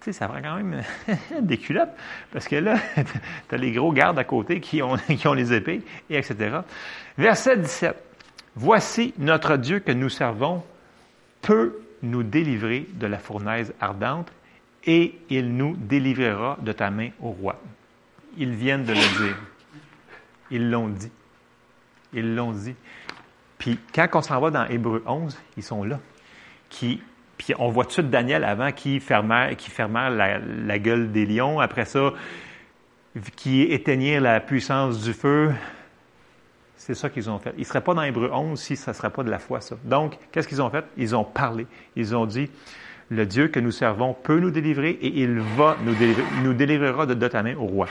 Tu 0.00 0.12
sais, 0.12 0.12
ça 0.12 0.28
prend 0.28 0.40
quand 0.40 0.56
même 0.56 0.82
des 1.40 1.58
culottes, 1.58 1.94
parce 2.32 2.46
que 2.46 2.56
là, 2.56 2.76
tu 3.48 3.54
as 3.54 3.58
les 3.58 3.72
gros 3.72 3.92
gardes 3.92 4.18
à 4.18 4.24
côté 4.24 4.60
qui 4.60 4.82
ont, 4.82 4.96
qui 5.18 5.26
ont 5.26 5.34
les 5.34 5.52
épées, 5.52 5.82
et 6.10 6.16
etc. 6.16 6.58
Verset 7.18 7.58
17. 7.58 7.96
Voici 8.54 9.12
notre 9.18 9.56
Dieu 9.56 9.80
que 9.80 9.92
nous 9.92 10.08
servons 10.08 10.62
peut 11.42 11.78
nous 12.02 12.22
délivrer 12.22 12.86
de 12.94 13.06
la 13.06 13.18
fournaise 13.18 13.74
ardente 13.80 14.30
et 14.86 15.18
il 15.28 15.54
nous 15.56 15.76
délivrera 15.76 16.56
de 16.62 16.72
ta 16.72 16.90
main 16.90 17.10
au 17.20 17.30
roi. 17.30 17.60
Ils 18.38 18.54
viennent 18.54 18.84
de 18.84 18.92
le 18.92 19.26
dire. 19.26 19.36
Ils 20.50 20.70
l'ont 20.70 20.88
dit. 20.88 21.10
Ils 22.12 22.34
l'ont 22.34 22.52
dit. 22.52 22.74
Puis 23.58 23.78
quand 23.94 24.08
on 24.14 24.22
s'en 24.22 24.40
va 24.40 24.50
dans 24.50 24.66
Hébreu 24.66 25.02
11, 25.06 25.36
ils 25.56 25.62
sont 25.62 25.84
là. 25.84 25.98
Qui, 26.68 27.00
puis 27.38 27.54
on 27.58 27.68
voit 27.68 27.84
tout 27.84 28.02
de 28.02 28.08
Daniel 28.08 28.44
avant 28.44 28.72
qui 28.72 29.00
fermait, 29.00 29.56
qui 29.56 29.70
la, 29.78 30.78
gueule 30.78 31.12
des 31.12 31.26
lions. 31.26 31.60
Après 31.60 31.84
ça, 31.84 32.12
qui 33.36 33.62
éteignirent 33.62 34.20
la 34.20 34.40
puissance 34.40 35.02
du 35.02 35.12
feu 35.12 35.52
C'est 36.76 36.94
ça 36.94 37.08
qu'ils 37.08 37.30
ont 37.30 37.38
fait. 37.38 37.54
Ils 37.56 37.60
ne 37.60 37.64
seraient 37.64 37.80
pas 37.80 37.94
dans 37.94 38.02
Hébreu 38.02 38.30
11 38.32 38.60
si 38.60 38.76
ça 38.76 38.90
ne 38.90 38.96
serait 38.96 39.10
pas 39.10 39.22
de 39.22 39.30
la 39.30 39.38
foi, 39.38 39.60
ça. 39.60 39.76
Donc, 39.84 40.18
qu'est-ce 40.32 40.48
qu'ils 40.48 40.62
ont 40.62 40.70
fait? 40.70 40.84
Ils 40.96 41.16
ont 41.16 41.24
parlé. 41.24 41.66
Ils 41.94 42.14
ont 42.14 42.26
dit, 42.26 42.50
le 43.10 43.24
Dieu 43.24 43.48
que 43.48 43.60
nous 43.60 43.70
servons 43.70 44.14
peut 44.14 44.38
nous 44.38 44.50
délivrer 44.50 44.90
et 44.90 45.20
il 45.20 45.38
va 45.38 45.76
nous 45.84 45.94
délivrer, 45.94 46.24
nous 46.42 46.52
délivrera 46.52 47.06
de, 47.06 47.14
de 47.14 47.28
ta 47.28 47.42
main 47.42 47.56
au 47.56 47.66
roi. 47.66 47.86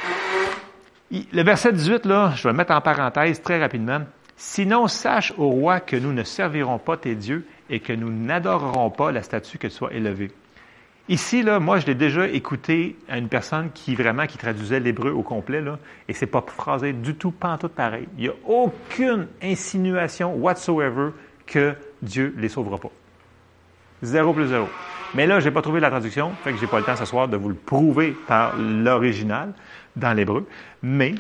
Le 1.12 1.43
verset 1.43 1.71
18, 1.71 2.06
là, 2.06 2.34
je 2.36 2.43
vais 2.43 2.51
le 2.51 2.58
mettre 2.58 2.73
en 2.73 2.82
parenthèse 2.82 3.41
très 3.41 3.60
rapidement. 3.60 4.01
Sinon, 4.38 4.88
sache 4.88 5.34
au 5.38 5.48
roi 5.50 5.80
que 5.80 5.95
nous 5.95 6.12
ne 6.12 6.24
servirons 6.24 6.78
pas 6.78 6.98
tes 6.98 7.15
dieux 7.15 7.45
et 7.69 7.80
que 7.80 7.93
nous 7.93 8.12
n'adorerons 8.12 8.89
pas 8.89 9.12
la 9.12 9.21
statue 9.21 9.58
que 9.58 9.67
tu 9.67 9.74
sois 9.74 9.93
élevée. 9.93 10.32
Ici, 11.08 11.43
là, 11.43 11.60
moi, 11.60 11.78
je 11.80 11.86
l'ai 11.86 11.95
déjà 11.95 12.28
écouté 12.28 12.98
à 13.08 13.19
une 13.19 13.30
personne 13.30 13.69
qui 13.71 13.93
vraiment 13.93 14.26
qui 14.26 14.39
traduisait 14.39 14.80
l'hébreu 14.80 15.12
au 15.12 15.21
complet, 15.21 15.62
là, 15.62 15.78
et 16.10 16.13
c'est 16.13 16.26
pas 16.26 16.43
phrasé 16.45 16.93
du 16.93 17.13
tout, 17.13 17.30
pas 17.30 17.58
tout 17.60 17.69
pareil. 17.69 18.08
Il 18.17 18.24
n'y 18.24 18.30
a 18.30 18.34
aucune 18.48 19.28
insinuation 19.41 20.34
whatsoever 20.36 21.12
que 21.45 21.76
Dieu 22.02 22.34
les 22.38 22.50
sauvera 22.50 22.80
pas. 22.80 22.89
Zéro 24.02 24.34
plus 24.34 24.48
zéro. 24.48 24.67
Mais 25.13 25.28
là, 25.28 25.39
j'ai 25.39 25.52
pas 25.52 25.62
trouvé 25.62 25.80
la 25.80 25.91
traduction, 25.91 26.32
fait 26.43 26.52
que 26.52 26.58
j'ai 26.58 26.67
pas 26.67 26.80
le 26.80 26.86
temps 26.86 26.95
ce 26.95 27.06
soir 27.06 27.28
de 27.28 27.38
vous 27.38 27.50
le 27.50 27.56
prouver 27.56 28.15
par 28.28 28.58
l'original 28.58 29.54
dans 29.95 30.12
l'hébreu. 30.12 30.48
Mais 30.82 31.13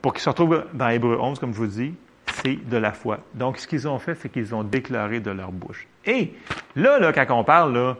pour 0.00 0.12
qu'il 0.12 0.22
se 0.22 0.28
retrouve 0.28 0.64
dans 0.72 0.88
Hébreu 0.88 1.18
11, 1.20 1.38
comme 1.38 1.52
je 1.52 1.58
vous 1.58 1.66
dis, 1.66 1.94
c'est 2.42 2.56
de 2.68 2.76
la 2.76 2.92
foi. 2.92 3.20
Donc, 3.34 3.58
ce 3.58 3.66
qu'ils 3.66 3.86
ont 3.86 3.98
fait, 3.98 4.14
c'est 4.14 4.28
qu'ils 4.28 4.54
ont 4.54 4.64
déclaré 4.64 5.20
de 5.20 5.30
leur 5.30 5.52
bouche. 5.52 5.86
Et 6.04 6.34
là, 6.76 6.98
là, 6.98 7.12
quand 7.12 7.26
on 7.30 7.44
parle, 7.44 7.74
là, 7.74 7.96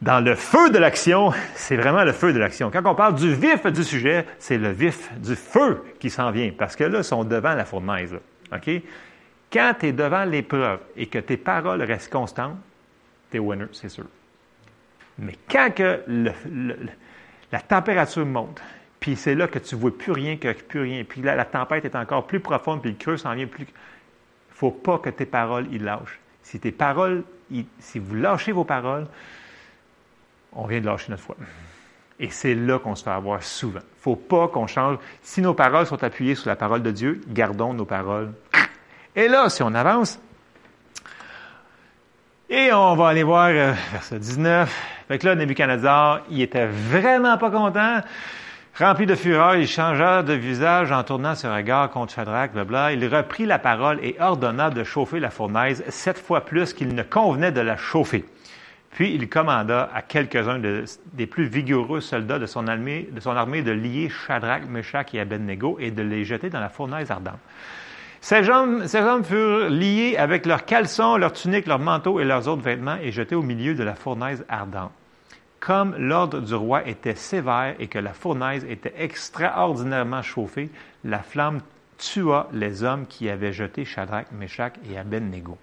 dans 0.00 0.20
le 0.20 0.34
feu 0.34 0.70
de 0.70 0.78
l'action, 0.78 1.32
c'est 1.54 1.76
vraiment 1.76 2.04
le 2.04 2.12
feu 2.12 2.32
de 2.32 2.38
l'action. 2.38 2.70
Quand 2.70 2.84
on 2.86 2.94
parle 2.94 3.14
du 3.14 3.34
vif 3.34 3.66
du 3.66 3.84
sujet, 3.84 4.26
c'est 4.38 4.58
le 4.58 4.70
vif 4.70 5.10
du 5.18 5.36
feu 5.36 5.82
qui 5.98 6.10
s'en 6.10 6.30
vient. 6.30 6.50
Parce 6.56 6.76
que 6.76 6.84
là, 6.84 6.98
ils 6.98 7.04
sont 7.04 7.24
devant 7.24 7.54
la 7.54 7.64
fournaise. 7.64 8.16
OK? 8.52 8.70
Quand 9.52 9.74
tu 9.78 9.86
es 9.86 9.92
devant 9.92 10.24
l'épreuve 10.24 10.80
et 10.96 11.06
que 11.06 11.18
tes 11.18 11.36
paroles 11.36 11.82
restent 11.82 12.12
constantes, 12.12 12.56
tu 13.30 13.36
es 13.36 13.40
winner, 13.40 13.66
c'est 13.72 13.88
sûr. 13.88 14.06
Mais 15.18 15.34
quand 15.50 15.70
la 17.52 17.60
température 17.60 18.24
monte, 18.24 18.62
puis 19.00 19.16
c'est 19.16 19.34
là 19.34 19.48
que 19.48 19.58
tu 19.58 19.74
vois 19.74 19.96
plus 19.96 20.12
rien, 20.12 20.36
que 20.36 20.52
plus 20.52 20.80
rien, 20.80 21.04
puis 21.04 21.22
là, 21.22 21.34
la 21.34 21.46
tempête 21.46 21.84
est 21.86 21.96
encore 21.96 22.26
plus 22.26 22.40
profonde, 22.40 22.82
puis 22.82 22.90
le 22.90 22.96
creux 22.96 23.16
s'en 23.16 23.34
vient 23.34 23.46
plus. 23.46 23.66
faut 24.50 24.70
pas 24.70 24.98
que 24.98 25.10
tes 25.10 25.26
paroles, 25.26 25.66
ils 25.72 25.82
lâchent. 25.82 26.20
Si 26.42 26.60
tes 26.60 26.72
paroles, 26.72 27.24
si 27.78 27.98
vous 27.98 28.14
lâchez 28.14 28.52
vos 28.52 28.64
paroles, 28.64 29.06
on 30.52 30.66
vient 30.66 30.80
de 30.80 30.86
lâcher 30.86 31.10
notre 31.10 31.22
foi. 31.22 31.36
Et 32.18 32.28
c'est 32.30 32.54
là 32.54 32.78
qu'on 32.78 32.94
se 32.94 33.02
fait 33.02 33.10
avoir 33.10 33.42
souvent. 33.42 33.80
faut 33.98 34.16
pas 34.16 34.48
qu'on 34.48 34.66
change. 34.66 34.98
Si 35.22 35.40
nos 35.40 35.54
paroles 35.54 35.86
sont 35.86 36.04
appuyées 36.04 36.34
sur 36.34 36.48
la 36.48 36.56
parole 36.56 36.82
de 36.82 36.90
Dieu, 36.90 37.22
gardons 37.28 37.72
nos 37.72 37.86
paroles. 37.86 38.32
Et 39.16 39.26
là, 39.26 39.48
si 39.48 39.62
on 39.62 39.74
avance, 39.74 40.20
et 42.50 42.72
on 42.72 42.96
va 42.96 43.08
aller 43.08 43.22
voir 43.22 43.46
euh, 43.46 43.72
verset 43.92 44.18
19. 44.18 45.04
Fait 45.06 45.18
que 45.18 45.26
là, 45.26 45.36
Nebuchadnezzar, 45.36 46.22
il 46.30 46.42
était 46.42 46.66
vraiment 46.66 47.38
pas 47.38 47.50
content. 47.50 48.00
Rempli 48.78 49.04
de 49.04 49.14
fureur, 49.14 49.56
il 49.56 49.66
changea 49.66 50.22
de 50.22 50.32
visage 50.32 50.90
en 50.90 51.02
tournant 51.02 51.34
ses 51.34 51.48
regards 51.48 51.90
contre 51.90 52.14
Shadrach, 52.14 52.52
blabla. 52.52 52.92
Il 52.92 53.04
reprit 53.14 53.44
la 53.44 53.58
parole 53.58 53.98
et 54.02 54.16
ordonna 54.20 54.70
de 54.70 54.84
chauffer 54.84 55.20
la 55.20 55.28
fournaise 55.30 55.84
sept 55.88 56.18
fois 56.18 56.42
plus 56.46 56.72
qu'il 56.72 56.94
ne 56.94 57.02
convenait 57.02 57.52
de 57.52 57.60
la 57.60 57.76
chauffer. 57.76 58.24
Puis 58.90 59.12
il 59.14 59.28
commanda 59.28 59.90
à 59.94 60.00
quelques-uns 60.02 60.58
de- 60.58 60.84
des 61.12 61.26
plus 61.26 61.44
vigoureux 61.44 62.00
soldats 62.00 62.38
de 62.38 62.46
son, 62.46 62.66
armée, 62.68 63.06
de 63.12 63.70
lier 63.70 64.08
Shadrach, 64.08 64.62
Meshach 64.66 65.14
et 65.14 65.20
Abednego 65.20 65.76
et 65.78 65.90
de 65.90 66.02
les 66.02 66.24
jeter 66.24 66.48
dans 66.48 66.60
la 66.60 66.70
fournaise 66.70 67.10
ardente. 67.10 67.38
Ces 68.22 68.48
hommes 68.48 69.24
furent 69.24 69.68
liés 69.68 70.16
avec 70.18 70.46
leurs 70.46 70.64
caleçons, 70.64 71.16
leurs 71.16 71.32
tuniques, 71.32 71.66
leurs 71.66 71.78
manteaux 71.78 72.18
et 72.20 72.24
leurs 72.24 72.48
autres 72.48 72.62
vêtements 72.62 72.96
et 73.02 73.12
jetés 73.12 73.34
au 73.34 73.42
milieu 73.42 73.74
de 73.74 73.82
la 73.84 73.94
fournaise 73.94 74.44
ardente. 74.48 74.92
Comme 75.60 75.94
l'ordre 75.96 76.40
du 76.40 76.54
roi 76.54 76.88
était 76.88 77.14
sévère 77.14 77.76
et 77.78 77.86
que 77.86 77.98
la 77.98 78.14
fournaise 78.14 78.64
était 78.64 78.94
extraordinairement 78.96 80.22
chauffée, 80.22 80.70
la 81.04 81.18
flamme 81.18 81.60
tua 81.98 82.48
les 82.52 82.82
hommes 82.82 83.06
qui 83.06 83.28
avaient 83.28 83.52
jeté 83.52 83.84
Shadrach, 83.84 84.32
Meshach 84.32 84.72
et 84.90 84.98
Abednego. 84.98 85.58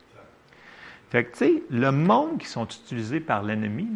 Fait 1.09 1.25
que, 1.25 1.31
tu 1.31 1.37
sais, 1.37 1.63
le 1.71 1.91
monde 1.91 2.37
qui 2.37 2.47
sont 2.47 2.65
utilisés 2.65 3.19
par 3.19 3.41
l'ennemi, 3.41 3.87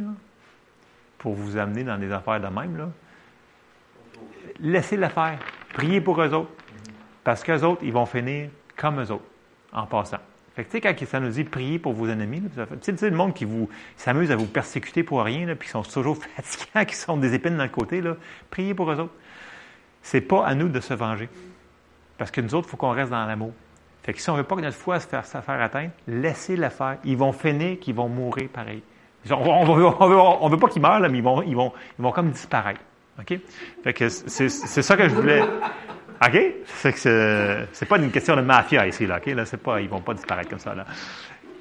pour 1.17 1.33
vous 1.33 1.57
amener 1.57 1.83
dans 1.83 1.97
des 1.97 2.11
affaires 2.11 2.41
de 2.41 2.47
même, 2.47 2.77
là, 2.77 2.89
laissez-le 4.59 5.07
faire. 5.09 5.37
Priez 5.73 6.01
pour 6.01 6.21
eux 6.21 6.33
autres. 6.33 6.51
Parce 7.23 7.43
qu'eux 7.43 7.61
autres, 7.61 7.83
ils 7.83 7.93
vont 7.93 8.07
finir 8.07 8.49
comme 8.75 8.99
eux 8.99 9.11
autres, 9.11 9.23
en 9.71 9.85
passant. 9.85 10.17
Fait 10.55 10.65
que, 10.65 10.71
tu 10.71 10.77
sais, 10.77 10.81
quand 10.81 11.05
ça 11.05 11.19
nous 11.19 11.29
dit 11.29 11.45
prier 11.45 11.79
pour 11.79 11.93
vos 11.93 12.07
ennemis, 12.07 12.41
tu 12.81 12.97
sais, 12.97 13.09
le 13.09 13.15
monde 13.15 13.33
qui 13.33 13.45
vous 13.45 13.69
s'amuse 13.95 14.31
à 14.31 14.35
vous 14.35 14.47
persécuter 14.47 15.01
pour 15.03 15.23
rien, 15.23 15.45
puis 15.55 15.67
qui 15.67 15.71
sont 15.71 15.83
toujours 15.83 16.17
fatigants, 16.35 16.85
qui 16.85 16.95
sont 16.95 17.17
des 17.17 17.33
épines 17.33 17.55
dans 17.55 17.63
le 17.63 17.69
côté, 17.69 18.01
là, 18.01 18.17
priez 18.49 18.73
pour 18.73 18.91
eux 18.91 18.99
autres. 18.99 19.13
C'est 20.01 20.21
pas 20.21 20.45
à 20.45 20.55
nous 20.55 20.67
de 20.67 20.79
se 20.79 20.93
venger. 20.93 21.29
Parce 22.17 22.31
que 22.31 22.41
nous 22.41 22.53
autres, 22.53 22.67
il 22.67 22.71
faut 22.71 22.77
qu'on 22.77 22.91
reste 22.91 23.11
dans 23.11 23.25
l'amour. 23.25 23.53
Fait 24.03 24.13
que 24.13 24.21
si 24.21 24.29
on 24.29 24.35
veut 24.35 24.43
pas 24.43 24.55
que 24.55 24.61
notre 24.61 24.77
foi 24.77 24.99
se 24.99 25.07
fasse 25.07 25.31
se 25.31 25.37
faire 25.37 25.61
atteindre, 25.61 25.91
laissez-le 26.07 26.69
faire. 26.69 26.97
Ils 27.03 27.17
vont 27.17 27.31
finir 27.31 27.79
qu'ils 27.79 27.95
vont 27.95 28.09
mourir 28.09 28.49
pareil. 28.49 28.81
On 29.29 29.35
on 29.35 30.49
veut, 30.49 30.57
pas 30.57 30.67
qu'ils 30.67 30.81
meurent, 30.81 30.99
mais 30.99 31.19
ils 31.19 31.23
vont, 31.23 31.43
ils, 31.43 31.55
vont, 31.55 32.11
comme 32.11 32.31
disparaître. 32.31 32.81
OK? 33.19 33.39
Fait 33.83 33.93
que 33.93 34.09
c'est 34.09 34.49
ça 34.49 34.97
que 34.97 35.07
je 35.07 35.13
voulais. 35.13 35.43
OK? 36.23 36.39
C'est 36.93 37.86
pas 37.88 37.97
une 37.97 38.12
question 38.12 38.36
de 38.36 38.41
mafia 38.41 38.88
ici, 38.88 39.07
là. 39.07 39.17
OK? 39.17 39.25
Là, 39.27 39.43
ils 39.79 39.89
vont 39.89 40.01
pas 40.01 40.13
disparaître 40.13 40.49
comme 40.49 40.60
ça, 40.60 40.75
là. 40.75 40.86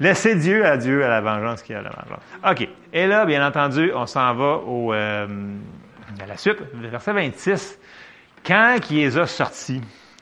Laissez 0.01 0.35
Dieu 0.35 0.65
à 0.65 0.79
Dieu 0.79 1.05
à 1.05 1.09
la 1.09 1.21
vengeance 1.21 1.63
qui 1.63 1.75
a 1.75 1.83
la 1.83 1.91
vengeance. 1.91 2.23
OK. 2.51 2.69
Et 2.93 3.07
là, 3.07 3.27
bien 3.27 3.47
entendu, 3.47 3.93
on 3.95 4.07
s'en 4.07 4.35
va 4.35 4.57
au, 4.67 4.95
euh, 4.95 5.27
à 6.23 6.27
la 6.27 6.37
suite, 6.39 6.57
verset 6.75 7.13
26. 7.13 7.79
Quand 8.47 8.79
il 8.91 8.97
les 8.97 9.19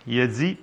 il 0.09 0.21
a 0.21 0.27
dit, 0.27 0.59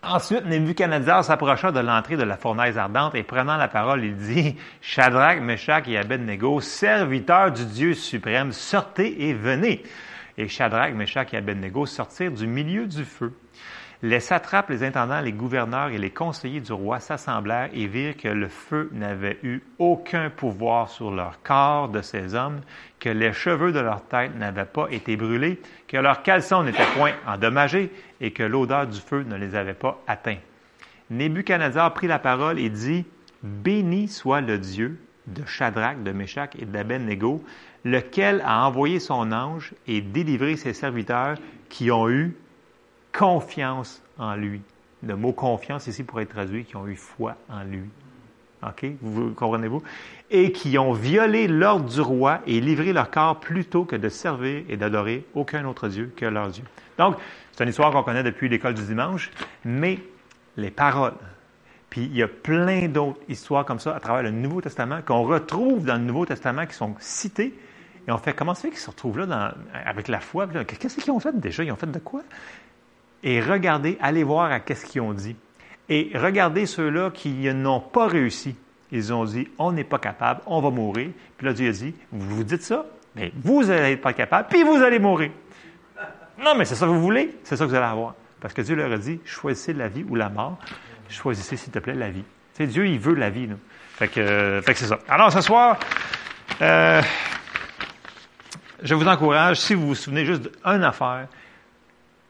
Ensuite, 0.00 0.46
Nebuchadnezzar 0.46 1.24
s'approcha 1.24 1.72
de 1.72 1.80
l'entrée 1.80 2.16
de 2.16 2.22
la 2.22 2.36
fournaise 2.36 2.78
ardente 2.78 3.16
et 3.16 3.24
prenant 3.24 3.56
la 3.56 3.66
parole, 3.66 4.04
il 4.04 4.16
dit, 4.16 4.56
Shadrach, 4.80 5.40
Meshach 5.40 5.88
et 5.88 5.98
Abednego, 5.98 6.60
serviteurs 6.60 7.50
du 7.50 7.66
Dieu 7.66 7.94
suprême, 7.94 8.52
sortez 8.52 9.28
et 9.28 9.34
venez. 9.34 9.82
Et 10.38 10.46
Shadrach, 10.48 10.94
Meshach 10.94 11.34
et 11.34 11.36
Abednego 11.36 11.84
sortirent 11.84 12.32
du 12.32 12.46
milieu 12.46 12.86
du 12.86 13.04
feu. 13.04 13.32
Les 14.00 14.20
satrapes, 14.20 14.70
les 14.70 14.84
intendants, 14.84 15.20
les 15.20 15.32
gouverneurs 15.32 15.88
et 15.88 15.98
les 15.98 16.10
conseillers 16.10 16.60
du 16.60 16.72
roi 16.72 17.00
s'assemblèrent 17.00 17.68
et 17.72 17.88
virent 17.88 18.16
que 18.16 18.28
le 18.28 18.46
feu 18.46 18.88
n'avait 18.92 19.38
eu 19.42 19.60
aucun 19.80 20.30
pouvoir 20.30 20.88
sur 20.88 21.10
leur 21.10 21.42
corps 21.42 21.88
de 21.88 22.00
ces 22.00 22.36
hommes, 22.36 22.60
que 23.00 23.08
les 23.08 23.32
cheveux 23.32 23.72
de 23.72 23.80
leur 23.80 24.06
tête 24.06 24.36
n'avaient 24.36 24.64
pas 24.64 24.86
été 24.92 25.16
brûlés, 25.16 25.60
que 25.88 25.96
leurs 25.96 26.22
caleçons 26.22 26.62
n'étaient 26.62 26.86
point 26.96 27.14
endommagés 27.26 27.90
et 28.20 28.30
que 28.30 28.44
l'odeur 28.44 28.86
du 28.86 29.00
feu 29.00 29.24
ne 29.24 29.34
les 29.34 29.56
avait 29.56 29.74
pas 29.74 30.00
atteints. 30.06 30.38
Nebuchadnezzar 31.10 31.92
prit 31.92 32.06
la 32.06 32.20
parole 32.20 32.60
et 32.60 32.70
dit, 32.70 33.04
Béni 33.42 34.06
soit 34.06 34.40
le 34.40 34.58
Dieu 34.58 35.00
de 35.26 35.44
Shadrach, 35.44 36.02
de 36.04 36.12
Meshach 36.12 36.50
et 36.56 36.64
d'Abednego, 36.64 37.44
lequel 37.84 38.42
a 38.44 38.66
envoyé 38.66 39.00
son 39.00 39.32
ange 39.32 39.72
et 39.86 40.00
délivré 40.00 40.56
ses 40.56 40.72
serviteurs 40.72 41.36
qui 41.68 41.90
ont 41.90 42.08
eu 42.08 42.36
confiance 43.12 44.02
en 44.18 44.34
lui. 44.34 44.60
Le 45.02 45.16
mot 45.16 45.32
confiance 45.32 45.86
ici 45.86 46.02
pourrait 46.02 46.24
être 46.24 46.30
traduit 46.30 46.64
qui 46.64 46.76
ont 46.76 46.86
eu 46.86 46.96
foi 46.96 47.36
en 47.48 47.62
lui. 47.62 47.88
OK? 48.62 48.86
Vous 49.00 49.30
comprenez-vous? 49.30 49.82
Et 50.30 50.50
qui 50.50 50.76
ont 50.78 50.92
violé 50.92 51.46
l'ordre 51.46 51.88
du 51.88 52.00
roi 52.00 52.40
et 52.46 52.60
livré 52.60 52.92
leur 52.92 53.10
corps 53.10 53.38
plutôt 53.38 53.84
que 53.84 53.96
de 53.96 54.08
servir 54.08 54.64
et 54.68 54.76
d'adorer 54.76 55.24
aucun 55.34 55.64
autre 55.64 55.88
Dieu 55.88 56.12
que 56.16 56.26
leur 56.26 56.48
Dieu. 56.48 56.64
Donc, 56.98 57.16
c'est 57.52 57.62
une 57.62 57.70
histoire 57.70 57.92
qu'on 57.92 58.02
connaît 58.02 58.24
depuis 58.24 58.48
l'école 58.48 58.74
du 58.74 58.82
dimanche, 58.82 59.30
mais 59.64 60.00
les 60.56 60.70
paroles. 60.70 61.14
Puis 61.90 62.02
il 62.02 62.16
y 62.16 62.22
a 62.22 62.28
plein 62.28 62.88
d'autres 62.88 63.20
histoires 63.28 63.64
comme 63.64 63.78
ça 63.78 63.94
à 63.94 64.00
travers 64.00 64.22
le 64.22 64.30
Nouveau 64.30 64.60
Testament 64.60 65.00
qu'on 65.06 65.22
retrouve 65.22 65.84
dans 65.84 65.94
le 65.94 66.04
Nouveau 66.04 66.26
Testament 66.26 66.66
qui 66.66 66.74
sont 66.74 66.94
citées. 66.98 67.54
Et 68.08 68.10
on 68.10 68.18
fait 68.18 68.32
comment 68.32 68.54
ça 68.54 68.62
fait 68.62 68.70
qu'ils 68.70 68.78
se 68.78 68.90
retrouvent 68.90 69.18
là 69.18 69.54
avec 69.84 70.08
la 70.08 70.18
foi? 70.18 70.48
Qu'est-ce 70.66 70.96
qu'ils 70.96 71.12
ont 71.12 71.20
fait 71.20 71.38
déjà? 71.38 71.62
Ils 71.62 71.70
ont 71.70 71.76
fait 71.76 71.90
de 71.90 71.98
quoi? 71.98 72.22
et 73.22 73.40
regardez, 73.40 73.98
allez 74.00 74.22
voir 74.22 74.50
à 74.50 74.60
qu'est-ce 74.60 74.86
qu'ils 74.86 75.00
ont 75.00 75.12
dit. 75.12 75.36
Et 75.88 76.10
regardez 76.14 76.66
ceux-là 76.66 77.10
qui 77.10 77.52
n'ont 77.52 77.80
pas 77.80 78.06
réussi. 78.06 78.54
Ils 78.92 79.12
ont 79.12 79.24
dit, 79.24 79.48
on 79.58 79.72
n'est 79.72 79.84
pas 79.84 79.98
capable, 79.98 80.40
on 80.46 80.60
va 80.60 80.70
mourir. 80.70 81.10
Puis 81.36 81.46
là, 81.46 81.52
Dieu 81.52 81.68
a 81.68 81.72
dit, 81.72 81.94
vous 82.12 82.36
vous 82.36 82.44
dites 82.44 82.62
ça, 82.62 82.86
mais 83.14 83.32
vous 83.42 83.70
allez 83.70 83.92
être 83.92 84.00
pas 84.00 84.12
capable, 84.12 84.48
puis 84.48 84.62
vous 84.62 84.76
allez 84.82 84.98
mourir. 84.98 85.30
Non, 86.42 86.54
mais 86.56 86.64
c'est 86.64 86.74
ça 86.74 86.86
que 86.86 86.90
vous 86.90 87.00
voulez, 87.00 87.36
c'est 87.42 87.56
ça 87.56 87.64
que 87.64 87.70
vous 87.70 87.76
allez 87.76 87.86
avoir. 87.86 88.14
Parce 88.40 88.54
que 88.54 88.62
Dieu 88.62 88.76
leur 88.76 88.92
a 88.92 88.98
dit, 88.98 89.20
choisissez 89.24 89.72
la 89.72 89.88
vie 89.88 90.04
ou 90.08 90.14
la 90.14 90.28
mort. 90.28 90.58
Choisissez, 91.08 91.56
s'il 91.56 91.72
te 91.72 91.78
plaît, 91.78 91.94
la 91.94 92.10
vie. 92.10 92.24
Tu 92.54 92.64
sais, 92.64 92.66
Dieu, 92.66 92.86
il 92.86 92.98
veut 92.98 93.14
la 93.14 93.30
vie. 93.30 93.46
Là. 93.46 93.54
Fait 93.94 94.08
que, 94.08 94.20
euh, 94.20 94.60
que 94.60 94.74
c'est 94.74 94.86
ça. 94.86 94.98
Alors, 95.08 95.32
ce 95.32 95.40
soir, 95.40 95.78
euh, 96.60 97.02
je 98.82 98.94
vous 98.94 99.06
encourage, 99.06 99.60
si 99.60 99.74
vous 99.74 99.88
vous 99.88 99.94
souvenez 99.94 100.24
juste 100.24 100.50
d'une 100.64 100.84
affaire, 100.84 101.28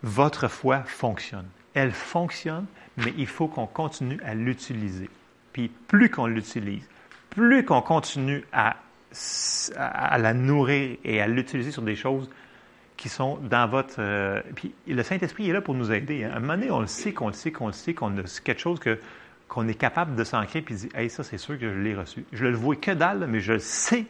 votre 0.03 0.49
foi 0.49 0.83
fonctionne. 0.87 1.47
elle 1.75 1.93
fonctionne, 1.93 2.67
mais 2.97 3.13
il 3.17 3.27
faut 3.27 3.49
qu'on 3.49 3.67
continue 3.67 4.21
à 4.25 4.35
l'utiliser. 4.35 5.09
Puis 5.53 5.69
plus 5.69 6.11
qu'on 6.11 6.27
l'utilise, 6.27 6.89
plus 7.31 7.65
qu'on 7.65 7.83
continue 7.83 8.45
à, 8.53 8.77
la 10.19 10.35
nourrir 10.35 10.97
et 11.05 11.21
à 11.21 11.27
l'utiliser 11.27 11.71
sur 11.71 11.83
des 11.83 11.97
choses 11.97 12.29
qui 12.97 13.09
sont 13.09 13.39
dans 13.39 13.69
votre... 13.69 13.97
Euh, 13.99 14.41
puis 14.57 14.75
le 14.87 15.03
Saint-Esprit 15.03 15.49
est 15.49 15.53
là 15.53 15.61
pour 15.61 15.75
nous 15.75 15.93
aider. 15.93 16.25
Hein. 16.25 16.31
À 16.33 16.37
un 16.37 16.41
moment 16.41 16.55
donné, 16.55 16.71
on 16.71 16.81
le 16.81 16.89
sait, 16.89 17.13
qu'on 17.13 17.29
le 17.29 17.33
sait, 17.33 17.53
qu'on 17.53 17.69
le 17.69 17.73
sait, 17.73 17.95
qu'on 17.95 18.17
a 18.19 18.23
quelque 18.43 18.61
chose 18.61 18.81
que, 18.81 18.99
qu'on 19.47 19.69
est 19.69 19.75
capable 19.75 20.17
de 20.17 20.25
s'ancrer 20.25 20.63
puis 20.63 20.75
dire, 20.75 20.91
hey, 20.95 21.09
ça, 21.09 21.23
c'est 21.23 21.39
sûr 21.39 21.59
que 21.59 21.73
je 21.73 21.79
l'ai 21.79 21.95
reçu. 21.95 22.25
Je 22.33 22.45
le 22.45 22.57
vois 22.57 22.77
que 22.77 22.91
dalle, 22.91 23.27
mais 23.29 23.41
je 23.41 23.59
sais 23.59 24.05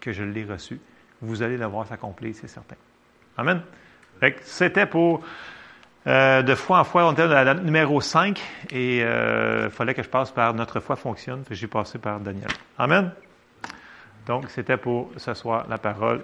que 0.00 0.12
je 0.12 0.22
l'ai 0.22 0.44
reçu. 0.44 0.78
Vous 1.20 1.42
allez 1.42 1.56
le 1.56 1.66
voir 1.66 1.86
s'accomplir, 1.86 2.34
c'est 2.34 2.48
certain. 2.48 2.76
Amen. 3.36 3.62
C'était 4.42 4.86
pour 4.86 5.22
euh, 6.06 6.42
de 6.42 6.54
foi 6.54 6.80
en 6.80 6.84
foi. 6.84 7.06
On 7.06 7.12
était 7.12 7.22
à 7.22 7.44
la 7.44 7.54
numéro 7.54 8.00
5 8.00 8.40
et 8.70 8.98
il 8.98 9.02
euh, 9.02 9.70
fallait 9.70 9.94
que 9.94 10.02
je 10.02 10.08
passe 10.08 10.30
par 10.30 10.54
Notre 10.54 10.80
foi 10.80 10.96
fonctionne. 10.96 11.44
J'ai 11.50 11.66
passé 11.66 11.98
par 11.98 12.20
Daniel. 12.20 12.50
Amen. 12.78 13.12
Donc, 14.26 14.50
c'était 14.50 14.76
pour 14.76 15.10
ce 15.16 15.34
soir 15.34 15.66
la 15.68 15.78
parole. 15.78 16.22